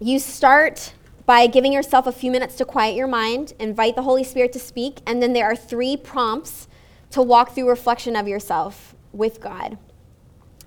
you 0.01 0.19
start 0.19 0.93
by 1.25 1.47
giving 1.47 1.73
yourself 1.73 2.07
a 2.07 2.13
few 2.13 2.31
minutes 2.31 2.57
to 2.57 2.65
quiet 2.65 2.97
your 2.97 3.09
mind, 3.09 3.55
invite 3.59 3.97
the 3.97 4.03
Holy 4.03 4.25
Spirit 4.25 4.53
to 4.53 4.59
speak, 4.59 4.99
and 5.07 5.23
then 5.23 5.33
there 5.33 5.47
are 5.47 5.57
three 5.57 5.97
prompts 5.97 6.69
to 7.11 7.23
walk 7.23 7.55
through 7.55 7.69
reflection 7.69 8.15
of 8.15 8.29
yourself 8.29 8.95
with 9.13 9.41
God. 9.41 9.79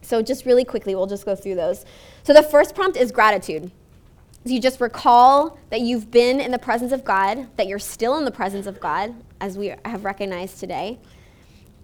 So, 0.09 0.23
just 0.23 0.45
really 0.45 0.65
quickly, 0.65 0.95
we'll 0.95 1.05
just 1.05 1.23
go 1.23 1.35
through 1.35 1.55
those. 1.55 1.85
So, 2.23 2.33
the 2.33 2.41
first 2.41 2.73
prompt 2.73 2.97
is 2.97 3.11
gratitude. 3.11 3.71
So 4.45 4.53
you 4.53 4.61
just 4.61 4.79
recall 4.79 5.59
that 5.69 5.81
you've 5.81 6.09
been 6.09 6.39
in 6.39 6.51
the 6.51 6.57
presence 6.57 6.93
of 6.93 7.03
God, 7.03 7.47
that 7.57 7.67
you're 7.67 7.77
still 7.77 8.17
in 8.17 8.25
the 8.25 8.31
presence 8.31 8.67
of 8.67 8.79
God, 8.79 9.13
as 9.41 9.57
we 9.57 9.75
have 9.83 10.05
recognized 10.05 10.59
today. 10.59 10.97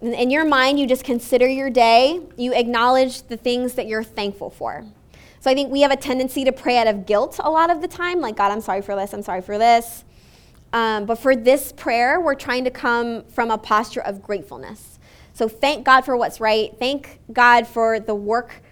In 0.02 0.32
your 0.32 0.46
mind, 0.46 0.80
you 0.80 0.88
just 0.88 1.04
consider 1.04 1.48
your 1.48 1.70
day, 1.70 2.22
you 2.38 2.54
acknowledge 2.54 3.24
the 3.24 3.36
things 3.36 3.74
that 3.74 3.88
you're 3.88 4.04
thankful 4.04 4.50
for. 4.50 4.86
So 5.42 5.52
I 5.52 5.54
think 5.54 5.70
we 5.70 5.82
have 5.82 5.92
a 5.92 5.98
tendency 5.98 6.46
to 6.46 6.52
pray 6.52 6.78
out 6.78 6.88
of 6.88 7.06
guilt 7.06 7.40
a 7.44 7.52
lot 7.52 7.70
of 7.70 7.82
the 7.82 7.88
time, 7.88 8.22
like, 8.22 8.38
God, 8.38 8.52
I'm 8.52 8.62
sorry 8.62 8.82
for 8.82 8.96
this, 8.96 9.14
I'm 9.14 9.22
sorry 9.22 9.42
for 9.42 9.58
this. 9.58 10.06
Um, 10.72 11.06
but 11.06 11.20
for 11.20 11.36
this 11.36 11.72
prayer, 11.74 12.20
we're 12.20 12.36
trying 12.36 12.64
to 12.64 12.72
come 12.72 13.26
from 13.26 13.52
a 13.52 13.58
posture 13.58 14.02
of 14.02 14.24
gratefulness. 14.24 14.95
So 15.36 15.48
thank 15.48 15.86
God 15.86 16.02
for 16.02 16.18
what's 16.18 16.40
right. 16.40 16.72
Thank 16.80 17.20
God 17.32 17.68
for 17.68 18.00
the 18.00 18.16
work 18.16 18.64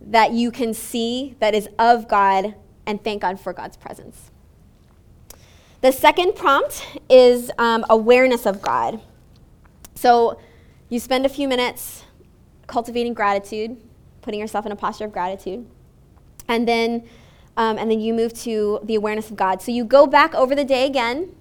that 0.00 0.32
you 0.32 0.52
can 0.52 0.74
see 0.74 1.34
that 1.40 1.54
is 1.54 1.68
of 1.78 2.06
God, 2.06 2.54
and 2.86 3.02
thank 3.02 3.22
God 3.22 3.40
for 3.40 3.52
God's 3.52 3.76
presence. 3.76 4.30
The 5.80 5.90
second 5.90 6.36
prompt 6.36 6.86
is 7.08 7.50
um, 7.58 7.84
awareness 7.90 8.46
of 8.46 8.62
God. 8.62 9.00
So 9.96 10.38
you 10.88 11.00
spend 11.00 11.26
a 11.26 11.28
few 11.28 11.48
minutes 11.48 12.04
cultivating 12.66 13.14
gratitude, 13.14 13.76
putting 14.22 14.38
yourself 14.38 14.64
in 14.66 14.72
a 14.72 14.76
posture 14.76 15.06
of 15.06 15.12
gratitude 15.12 15.66
and 16.48 16.68
then 16.68 17.04
um, 17.56 17.78
and 17.78 17.88
then 17.90 18.00
you 18.00 18.12
move 18.12 18.32
to 18.40 18.80
the 18.82 18.96
awareness 18.96 19.30
of 19.30 19.36
God. 19.36 19.62
So 19.62 19.70
you 19.70 19.84
go 19.84 20.06
back 20.06 20.34
over 20.34 20.56
the 20.56 20.64
day 20.64 20.86
again, 20.86 21.34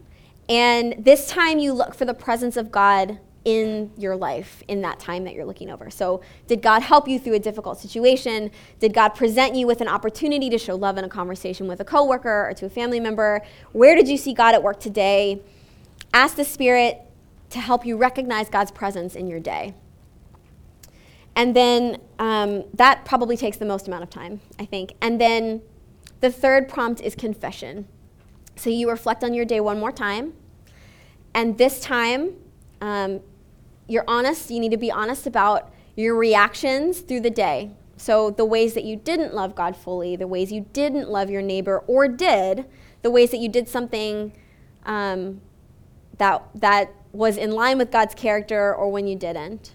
and 0.48 0.94
this 1.04 1.28
time 1.28 1.58
you 1.58 1.74
look 1.74 1.96
for 1.96 2.06
the 2.06 2.14
presence 2.14 2.56
of 2.56 2.72
God 2.72 3.18
in 3.46 3.92
your 3.98 4.16
life 4.16 4.64
in 4.68 4.82
that 4.82 5.00
time 5.00 5.26
that 5.26 5.34
you're 5.34 5.46
looking 5.46 5.70
over. 5.70 5.90
So, 5.90 6.22
did 6.48 6.62
God 6.62 6.82
help 6.82 7.08
you 7.08 7.20
through 7.20 7.34
a 7.34 7.40
difficult 7.40 7.80
situation? 7.80 8.52
Did 8.80 8.94
God 8.94 9.10
present 9.10 9.56
you 9.56 9.68
with 9.68 9.82
an 9.82 9.88
opportunity 9.88 10.50
to 10.50 10.58
show 10.58 10.76
love 10.76 10.98
in 10.98 11.04
a 11.04 11.10
conversation 11.10 11.68
with 11.68 11.80
a 11.80 11.86
coworker 11.86 12.50
or 12.50 12.54
to 12.54 12.66
a 12.66 12.70
family 12.70 13.00
member? 13.00 13.42
Where 13.74 13.96
did 13.96 14.08
you 14.08 14.18
see 14.18 14.34
God 14.34 14.56
at 14.56 14.64
work 14.64 14.80
today? 14.80 15.42
Ask 16.14 16.38
the 16.38 16.46
Spirit 16.46 17.02
to 17.50 17.60
help 17.60 17.86
you 17.86 17.98
recognize 17.98 18.50
God's 18.50 18.72
presence 18.72 19.16
in 19.16 19.28
your 19.28 19.40
day. 19.40 19.74
And 21.36 21.56
then 21.56 22.00
um, 22.20 22.64
that 22.74 23.06
probably 23.06 23.36
takes 23.36 23.58
the 23.58 23.66
most 23.66 23.88
amount 23.88 24.04
of 24.04 24.10
time, 24.10 24.40
I 24.60 24.66
think. 24.66 24.94
And 25.02 25.20
then 25.20 25.62
the 26.20 26.32
third 26.32 26.70
prompt 26.70 27.02
is 27.02 27.16
confession. 27.16 27.88
So 28.56 28.70
you 28.70 28.90
reflect 28.90 29.24
on 29.24 29.34
your 29.34 29.46
day 29.46 29.60
one 29.60 29.80
more 29.80 29.92
time. 29.92 30.34
And 31.34 31.58
this 31.58 31.80
time, 31.80 32.36
um, 32.82 33.22
you're 33.88 34.06
honest. 34.08 34.50
You 34.50 34.60
need 34.60 34.72
to 34.72 34.78
be 34.78 34.92
honest 34.92 35.28
about 35.28 35.72
your 35.96 36.16
reactions 36.16 37.00
through 37.00 37.22
the 37.22 37.30
day. 37.30 37.72
So 37.98 38.32
the 38.32 38.46
ways 38.46 38.74
that 38.74 38.84
you 38.84 38.96
didn't 38.96 39.34
love 39.34 39.56
God 39.56 39.76
fully, 39.76 40.16
the 40.16 40.28
ways 40.28 40.52
you 40.52 40.66
didn't 40.74 41.10
love 41.10 41.30
your 41.30 41.42
neighbor 41.42 41.84
or 41.88 42.08
did, 42.08 42.66
the 43.02 43.12
ways 43.12 43.32
that 43.32 43.38
you 43.38 43.50
did 43.50 43.68
something 43.68 44.34
um, 44.86 45.42
that, 46.18 46.44
that 46.56 46.92
was 47.12 47.38
in 47.38 47.52
line 47.52 47.78
with 47.78 47.92
God's 47.92 48.16
character 48.16 48.74
or 48.74 48.92
when 48.92 49.08
you 49.08 49.16
didn't. 49.16 49.74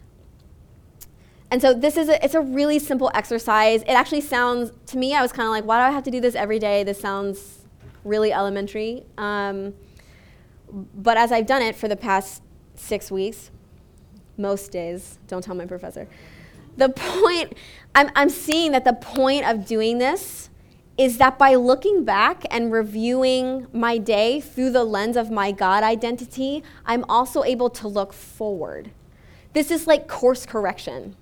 And 1.50 1.62
so 1.62 1.72
this 1.72 1.96
is 1.96 2.08
a, 2.08 2.22
it's 2.22 2.34
a 2.34 2.40
really 2.40 2.78
simple 2.78 3.10
exercise. 3.14 3.82
It 3.82 3.92
actually 3.92 4.20
sounds 4.20 4.72
to 4.86 4.98
me 4.98 5.14
I 5.14 5.22
was 5.22 5.32
kind 5.32 5.46
of 5.46 5.50
like, 5.50 5.64
why 5.64 5.78
do 5.78 5.84
I 5.84 5.90
have 5.90 6.04
to 6.04 6.10
do 6.10 6.20
this 6.20 6.34
every 6.34 6.58
day? 6.58 6.84
This 6.84 7.00
sounds 7.00 7.66
really 8.04 8.32
elementary. 8.32 9.04
Um, 9.16 9.74
but 10.70 11.16
as 11.16 11.32
I've 11.32 11.46
done 11.46 11.62
it 11.62 11.74
for 11.74 11.88
the 11.88 11.96
past 11.96 12.42
six 12.74 13.10
weeks, 13.10 13.50
most 14.38 14.70
days, 14.72 15.18
don't 15.26 15.42
tell 15.42 15.54
my 15.54 15.66
professor. 15.66 16.08
The 16.76 16.88
point 16.90 17.54
I'm, 17.94 18.10
I'm 18.14 18.30
seeing 18.30 18.72
that 18.72 18.84
the 18.84 18.92
point 18.92 19.44
of 19.44 19.66
doing 19.66 19.98
this 19.98 20.48
is 20.96 21.18
that 21.18 21.38
by 21.38 21.54
looking 21.54 22.04
back 22.04 22.44
and 22.50 22.72
reviewing 22.72 23.68
my 23.72 23.98
day 23.98 24.40
through 24.40 24.70
the 24.70 24.84
lens 24.84 25.16
of 25.16 25.30
my 25.30 25.52
God 25.52 25.84
identity, 25.84 26.62
I'm 26.84 27.04
also 27.08 27.44
able 27.44 27.70
to 27.70 27.88
look 27.88 28.12
forward. 28.12 28.90
This 29.52 29.70
is 29.70 29.86
like 29.86 30.08
course 30.08 30.44
correction. 30.44 31.16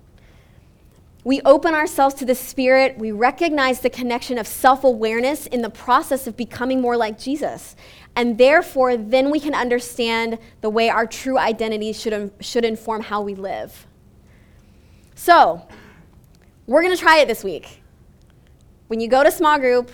We 1.23 1.41
open 1.41 1.73
ourselves 1.73 2.15
to 2.15 2.25
the 2.25 2.35
Spirit. 2.35 2.97
We 2.97 3.11
recognize 3.11 3.81
the 3.81 3.89
connection 3.89 4.37
of 4.37 4.47
self 4.47 4.83
awareness 4.83 5.45
in 5.45 5.61
the 5.61 5.69
process 5.69 6.25
of 6.25 6.37
becoming 6.37 6.81
more 6.81 6.97
like 6.97 7.19
Jesus. 7.19 7.75
And 8.17 8.37
therefore, 8.37 8.97
then 8.97 9.31
we 9.31 9.39
can 9.39 9.55
understand 9.55 10.37
the 10.59 10.69
way 10.69 10.89
our 10.89 11.07
true 11.07 11.37
identity 11.37 11.93
should, 11.93 12.33
should 12.41 12.65
inform 12.65 13.03
how 13.03 13.21
we 13.21 13.35
live. 13.35 13.87
So, 15.15 15.65
we're 16.65 16.81
going 16.81 16.93
to 16.93 17.01
try 17.01 17.19
it 17.19 17.29
this 17.29 17.43
week. 17.45 17.81
When 18.87 18.99
you 18.99 19.07
go 19.07 19.23
to 19.23 19.31
small 19.31 19.57
group, 19.57 19.91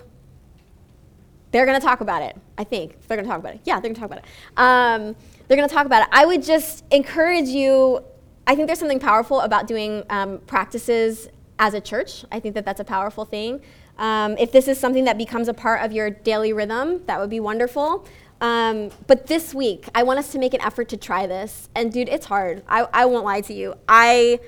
they're 1.51 1.67
going 1.67 1.79
to 1.79 1.85
talk 1.85 2.01
about 2.01 2.23
it, 2.23 2.35
I 2.57 2.63
think. 2.63 2.99
They're 3.07 3.17
going 3.17 3.25
to 3.25 3.29
talk 3.29 3.39
about 3.39 3.53
it. 3.53 3.61
Yeah, 3.63 3.75
they're 3.75 3.93
going 3.93 3.95
to 3.95 4.01
talk 4.01 4.09
about 4.09 4.23
it. 4.23 4.25
Um, 4.57 5.15
they're 5.47 5.57
going 5.57 5.69
to 5.69 5.75
talk 5.75 5.85
about 5.85 6.01
it. 6.01 6.09
I 6.11 6.25
would 6.25 6.41
just 6.41 6.83
encourage 6.91 7.47
you 7.47 8.03
I 8.45 8.55
think 8.55 8.67
there's 8.67 8.79
something 8.79 8.99
powerful 8.99 9.39
about 9.39 9.67
doing 9.67 10.03
um, 10.09 10.39
practices 10.39 11.29
as 11.59 11.73
a 11.73 11.81
church. 11.81 12.25
I 12.31 12.39
think 12.39 12.55
that 12.55 12.65
that's 12.65 12.81
a 12.81 12.83
powerful 12.83 13.23
thing. 13.23 13.61
Um, 14.03 14.35
if 14.37 14.51
this 14.51 14.67
is 14.67 14.77
something 14.77 15.05
that 15.05 15.17
becomes 15.17 15.47
a 15.47 15.53
part 15.53 15.81
of 15.81 15.93
your 15.93 16.09
daily 16.09 16.51
rhythm, 16.51 17.01
that 17.05 17.21
would 17.21 17.29
be 17.29 17.39
wonderful. 17.39 18.05
Um, 18.41 18.91
but 19.07 19.27
this 19.27 19.53
week, 19.53 19.87
I 19.95 20.03
want 20.03 20.19
us 20.19 20.29
to 20.33 20.39
make 20.39 20.53
an 20.53 20.59
effort 20.59 20.89
to 20.89 20.97
try 20.97 21.25
this. 21.25 21.69
And 21.73 21.89
dude, 21.89 22.09
it's 22.09 22.25
hard. 22.25 22.63
I, 22.67 22.85
I 22.91 23.05
won't 23.05 23.23
lie 23.23 23.39
to 23.39 23.53
you. 23.53 23.75
I 23.87 24.41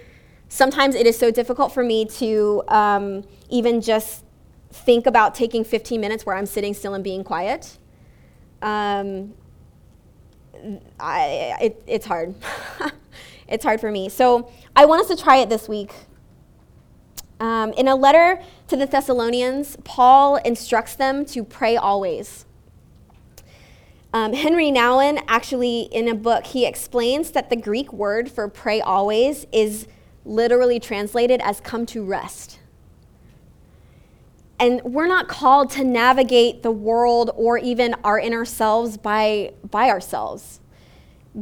sometimes 0.50 0.94
it 0.94 1.08
is 1.08 1.18
so 1.18 1.32
difficult 1.32 1.72
for 1.72 1.84
me 1.84 2.04
to 2.06 2.64
um, 2.68 3.24
even 3.50 3.80
just 3.80 4.26
think 4.72 5.08
about 5.08 5.34
taking 5.34 5.64
15 5.64 6.02
minutes 6.02 6.26
where 6.26 6.36
I'm 6.36 6.46
sitting 6.46 6.74
still 6.74 6.94
and 6.94 7.04
being 7.04 7.24
quiet. 7.24 7.78
Um, 8.62 9.36
I, 11.00 11.56
it, 11.62 11.84
it's 11.88 12.06
hard. 12.06 12.36
it's 13.48 13.64
hard 13.64 13.80
for 13.80 13.90
me. 13.90 14.10
So 14.10 14.52
I 14.76 14.84
want 14.84 15.02
us 15.02 15.08
to 15.08 15.24
try 15.24 15.38
it 15.38 15.48
this 15.48 15.70
week. 15.70 15.94
Um, 17.40 17.74
in 17.74 17.88
a 17.88 17.96
letter 17.96 18.42
to 18.68 18.78
the 18.78 18.86
Thessalonians, 18.86 19.78
Paul 19.84 20.38
instructs 20.38 20.96
them 20.96 21.26
to 21.26 21.44
pray 21.44 21.76
always. 21.76 22.46
Um, 24.14 24.34
Henri 24.34 24.72
Nouwen, 24.72 25.22
actually, 25.28 25.90
in 25.92 26.08
a 26.08 26.16
book, 26.16 26.48
he 26.48 26.66
explains 26.66 27.32
that 27.32 27.50
the 27.50 27.58
Greek 27.58 27.92
word 27.92 28.32
for 28.32 28.48
pray 28.48 28.80
always 28.80 29.46
is 29.52 29.88
literally 30.24 30.80
translated 30.80 31.42
as 31.42 31.60
come 31.60 31.86
to 31.88 32.04
rest. 32.04 32.60
And 34.58 34.82
we're 34.84 35.08
not 35.08 35.28
called 35.28 35.70
to 35.72 35.84
navigate 35.84 36.64
the 36.64 36.72
world 36.72 37.32
or 37.36 37.58
even 37.58 37.94
our 38.06 38.18
inner 38.18 38.46
selves 38.46 38.96
by, 38.96 39.52
by 39.70 39.90
ourselves. 39.90 40.62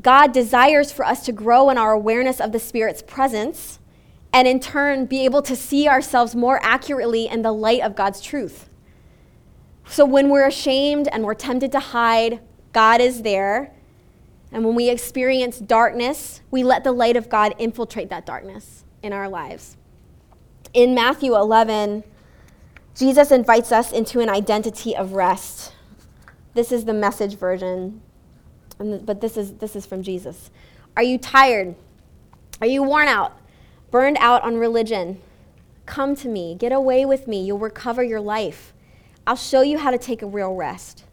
God 0.02 0.32
desires 0.34 0.92
for 0.92 1.06
us 1.06 1.24
to 1.26 1.32
grow 1.32 1.70
in 1.70 1.78
our 1.78 1.92
awareness 1.92 2.42
of 2.42 2.52
the 2.52 2.60
Spirit's 2.60 3.04
presence 3.04 3.78
and 4.34 4.48
in 4.48 4.60
turn 4.60 5.06
be 5.06 5.24
able 5.24 5.44
to 5.44 5.56
see 5.56 5.88
ourselves 5.88 6.36
more 6.36 6.60
accurately 6.64 7.28
in 7.28 7.44
the 7.44 7.52
light 7.52 7.82
of 7.82 7.96
God's 7.96 8.20
truth. 8.20 8.68
So 9.86 10.06
when 10.06 10.30
we're 10.30 10.48
ashamed 10.48 11.08
and 11.12 11.24
we're 11.24 11.36
tempted 11.36 11.72
to 11.74 11.80
hide, 11.80 12.42
God 12.74 13.00
is 13.00 13.22
there. 13.22 13.72
And 14.52 14.66
when 14.66 14.76
we 14.76 14.90
experience 14.90 15.60
darkness, 15.60 16.42
we 16.50 16.64
let 16.64 16.84
the 16.84 16.92
light 16.92 17.16
of 17.16 17.30
God 17.30 17.54
infiltrate 17.60 18.10
that 18.10 18.26
darkness 18.26 18.84
in 19.04 19.14
our 19.14 19.30
lives. 19.30 19.78
In 20.74 20.96
Matthew 20.96 21.36
11, 21.36 22.04
Jesus 22.96 23.32
invites 23.32 23.72
us 23.72 23.92
into 23.92 24.20
an 24.20 24.30
identity 24.30 24.96
of 24.96 25.14
rest. 25.14 25.74
This 26.54 26.72
is 26.72 26.86
the 26.86 26.94
message 26.94 27.36
version, 27.36 28.02
but 28.78 29.22
this 29.22 29.38
is, 29.38 29.54
this 29.56 29.76
is 29.76 29.86
from 29.86 30.02
Jesus. 30.02 30.50
Are 30.96 31.04
you 31.04 31.18
tired? 31.18 31.76
Are 32.62 32.68
you 32.68 32.84
worn 32.84 33.08
out? 33.08 33.38
Burned 33.94 34.18
out 34.20 34.42
on 34.42 34.58
religion? 34.58 35.22
Come 35.86 36.16
to 36.16 36.28
me. 36.28 36.56
Get 36.56 36.72
away 36.72 37.06
with 37.06 37.28
me. 37.28 37.46
You'll 37.46 37.60
recover 37.60 38.02
your 38.02 38.20
life. 38.20 38.74
I'll 39.28 39.36
show 39.36 39.62
you 39.62 39.78
how 39.78 39.92
to 39.92 40.00
take 40.00 40.24
a 40.24 40.26
real 40.26 40.56
rest. 40.56 41.04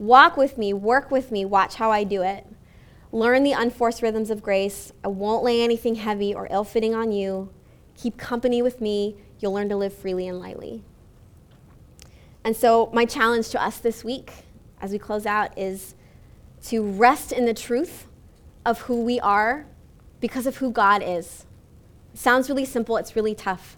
Walk 0.00 0.36
with 0.36 0.58
me, 0.58 0.72
work 0.72 1.12
with 1.12 1.30
me, 1.30 1.44
watch 1.44 1.76
how 1.76 1.92
I 1.92 2.02
do 2.02 2.22
it. 2.22 2.44
Learn 3.12 3.44
the 3.44 3.52
unforced 3.52 4.02
rhythms 4.02 4.30
of 4.30 4.42
grace. 4.42 4.92
I 5.04 5.08
won't 5.08 5.44
lay 5.44 5.62
anything 5.62 5.94
heavy 5.94 6.34
or 6.34 6.48
ill 6.50 6.64
fitting 6.64 6.96
on 6.96 7.12
you. 7.12 7.48
Keep 7.96 8.16
company 8.16 8.60
with 8.60 8.80
me. 8.80 9.14
You'll 9.38 9.52
learn 9.52 9.68
to 9.68 9.76
live 9.76 9.92
freely 9.92 10.26
and 10.26 10.40
lightly. 10.40 10.82
And 12.42 12.56
so, 12.56 12.90
my 12.92 13.04
challenge 13.04 13.50
to 13.50 13.62
us 13.62 13.78
this 13.78 14.02
week 14.02 14.32
as 14.80 14.90
we 14.90 14.98
close 14.98 15.26
out 15.26 15.56
is 15.56 15.94
to 16.64 16.82
rest 16.82 17.30
in 17.30 17.44
the 17.44 17.54
truth 17.54 18.08
of 18.64 18.80
who 18.80 19.04
we 19.04 19.20
are 19.20 19.66
because 20.18 20.48
of 20.48 20.56
who 20.56 20.72
God 20.72 21.04
is. 21.06 21.46
Sounds 22.16 22.48
really 22.48 22.64
simple, 22.64 22.96
it's 22.96 23.14
really 23.14 23.34
tough. 23.34 23.76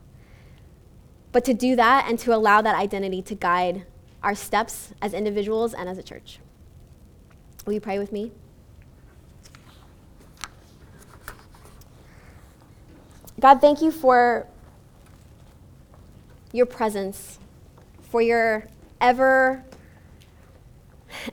But 1.32 1.44
to 1.44 1.52
do 1.52 1.74
that 1.74 2.06
and 2.08 2.18
to 2.20 2.32
allow 2.32 2.62
that 2.62 2.76
identity 2.76 3.20
to 3.22 3.34
guide 3.34 3.84
our 4.22 4.36
steps 4.36 4.94
as 5.02 5.12
individuals 5.12 5.74
and 5.74 5.88
as 5.88 5.98
a 5.98 6.04
church. 6.04 6.38
Will 7.66 7.72
you 7.72 7.80
pray 7.80 7.98
with 7.98 8.12
me? 8.12 8.30
God, 13.40 13.60
thank 13.60 13.82
you 13.82 13.90
for 13.90 14.46
your 16.52 16.66
presence, 16.66 17.40
for 18.02 18.22
your 18.22 18.68
ever, 19.00 19.64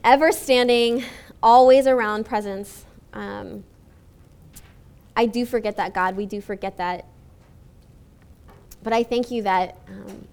ever 0.02 0.32
standing, 0.32 1.04
always 1.40 1.86
around 1.86 2.26
presence. 2.26 2.84
Um, 3.12 3.64
I 5.16 5.26
do 5.26 5.46
forget 5.46 5.78
that, 5.78 5.94
God. 5.94 6.14
We 6.14 6.26
do 6.26 6.42
forget 6.42 6.76
that. 6.76 7.06
But 8.82 8.92
I 8.92 9.02
thank 9.02 9.30
you 9.30 9.42
that 9.42 9.78
um, 9.88 10.28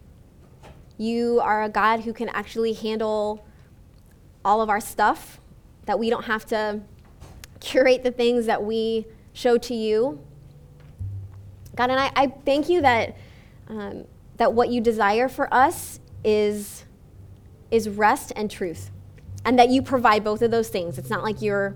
you 0.98 1.40
are 1.40 1.64
a 1.64 1.70
God 1.70 2.02
who 2.02 2.14
can 2.14 2.30
actually 2.30 2.74
handle 2.74 3.46
all 4.46 4.62
of 4.62 4.70
our 4.70 4.82
stuff, 4.82 5.40
that 5.86 5.98
we 5.98 6.10
don't 6.10 6.26
have 6.26 6.46
to 6.48 6.82
curate 7.62 8.04
the 8.04 8.12
things 8.12 8.46
that 8.46 8.62
we 8.62 9.08
show 9.32 9.58
to 9.58 9.74
you. 9.74 10.20
God, 11.76 11.90
and 11.90 12.00
I, 12.00 12.12
I 12.16 12.28
thank 12.28 12.70
you 12.70 12.82
that, 12.82 13.18
um, 13.70 14.04
that 14.38 14.54
what 14.54 14.70
you 14.70 14.82
desire 14.82 15.30
for 15.30 15.52
us 15.52 16.00
is, 16.24 16.84
is 17.72 17.90
rest 17.90 18.34
and 18.36 18.52
truth, 18.52 18.92
and 19.46 19.58
that 19.58 19.70
you 19.70 19.82
provide 19.82 20.24
both 20.24 20.42
of 20.42 20.52
those 20.52 20.70
things. 20.70 20.98
It's 20.98 21.10
not 21.10 21.24
like 21.24 21.42
you're, 21.42 21.76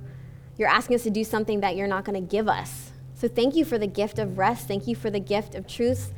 you're 0.57 0.69
asking 0.69 0.95
us 0.95 1.03
to 1.03 1.09
do 1.09 1.23
something 1.23 1.61
that 1.61 1.75
you're 1.75 1.87
not 1.87 2.03
going 2.03 2.21
to 2.21 2.29
give 2.29 2.47
us. 2.47 2.86
So 3.17 3.27
thank 3.27 3.55
you 3.55 3.65
for 3.65 3.79
the 3.79 3.87
gift 3.87 4.19
of 4.19 4.37
rest. 4.37 4.67
Thank 4.67 4.85
you 4.85 4.95
for 4.95 5.09
the 5.09 5.19
gift 5.19 5.55
of 5.55 5.65
truth. 5.65 6.13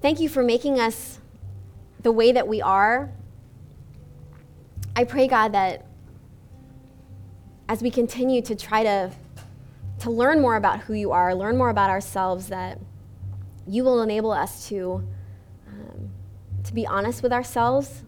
Thank 0.00 0.18
you 0.18 0.30
for 0.30 0.42
making 0.42 0.80
us 0.80 1.20
the 2.02 2.10
way 2.10 2.32
that 2.32 2.48
we 2.48 2.62
are. 2.62 3.12
I 4.96 5.04
pray, 5.04 5.28
God, 5.28 5.52
that 5.52 5.84
as 7.68 7.82
we 7.82 7.90
continue 7.90 8.40
to 8.40 8.54
try 8.54 8.82
to, 8.82 9.12
to 9.98 10.10
learn 10.10 10.40
more 10.40 10.56
about 10.56 10.80
who 10.80 10.94
you 10.94 11.12
are, 11.12 11.34
learn 11.34 11.58
more 11.58 11.68
about 11.68 11.90
ourselves, 11.90 12.46
that 12.46 12.80
you 13.68 13.84
will 13.84 14.00
enable 14.00 14.32
us 14.32 14.66
to, 14.68 15.06
um, 15.68 16.12
to 16.64 16.72
be 16.72 16.86
honest 16.86 17.22
with 17.22 17.34
ourselves 17.34 18.04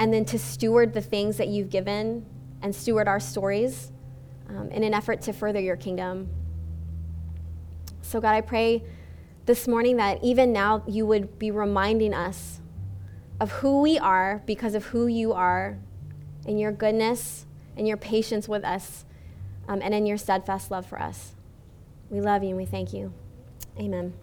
and 0.00 0.12
then 0.12 0.24
to 0.24 0.38
steward 0.38 0.94
the 0.94 1.00
things 1.00 1.36
that 1.36 1.46
you've 1.46 1.70
given 1.70 2.26
and 2.60 2.74
steward 2.74 3.06
our 3.06 3.20
stories 3.20 3.92
um, 4.48 4.68
in 4.72 4.82
an 4.82 4.94
effort 4.94 5.22
to 5.22 5.32
further 5.32 5.60
your 5.60 5.76
kingdom. 5.76 6.28
So, 8.06 8.20
God, 8.20 8.34
I 8.34 8.40
pray 8.40 8.84
this 9.46 9.66
morning 9.66 9.96
that 9.96 10.22
even 10.22 10.52
now 10.52 10.84
you 10.86 11.04
would 11.06 11.40
be 11.40 11.50
reminding 11.50 12.14
us 12.14 12.60
of 13.40 13.50
who 13.50 13.82
we 13.82 13.98
are 13.98 14.42
because 14.46 14.74
of 14.76 14.86
who 14.86 15.08
you 15.08 15.32
are 15.32 15.78
in 16.46 16.56
your 16.56 16.70
goodness 16.70 17.46
and 17.76 17.86
your 17.86 17.96
patience 17.96 18.48
with 18.48 18.64
us 18.64 19.04
um, 19.66 19.80
and 19.82 19.92
in 19.92 20.06
your 20.06 20.16
steadfast 20.16 20.70
love 20.70 20.86
for 20.86 21.00
us. 21.00 21.34
We 22.08 22.20
love 22.20 22.44
you 22.44 22.50
and 22.50 22.58
we 22.58 22.64
thank 22.64 22.92
you. 22.92 23.12
Amen. 23.78 24.14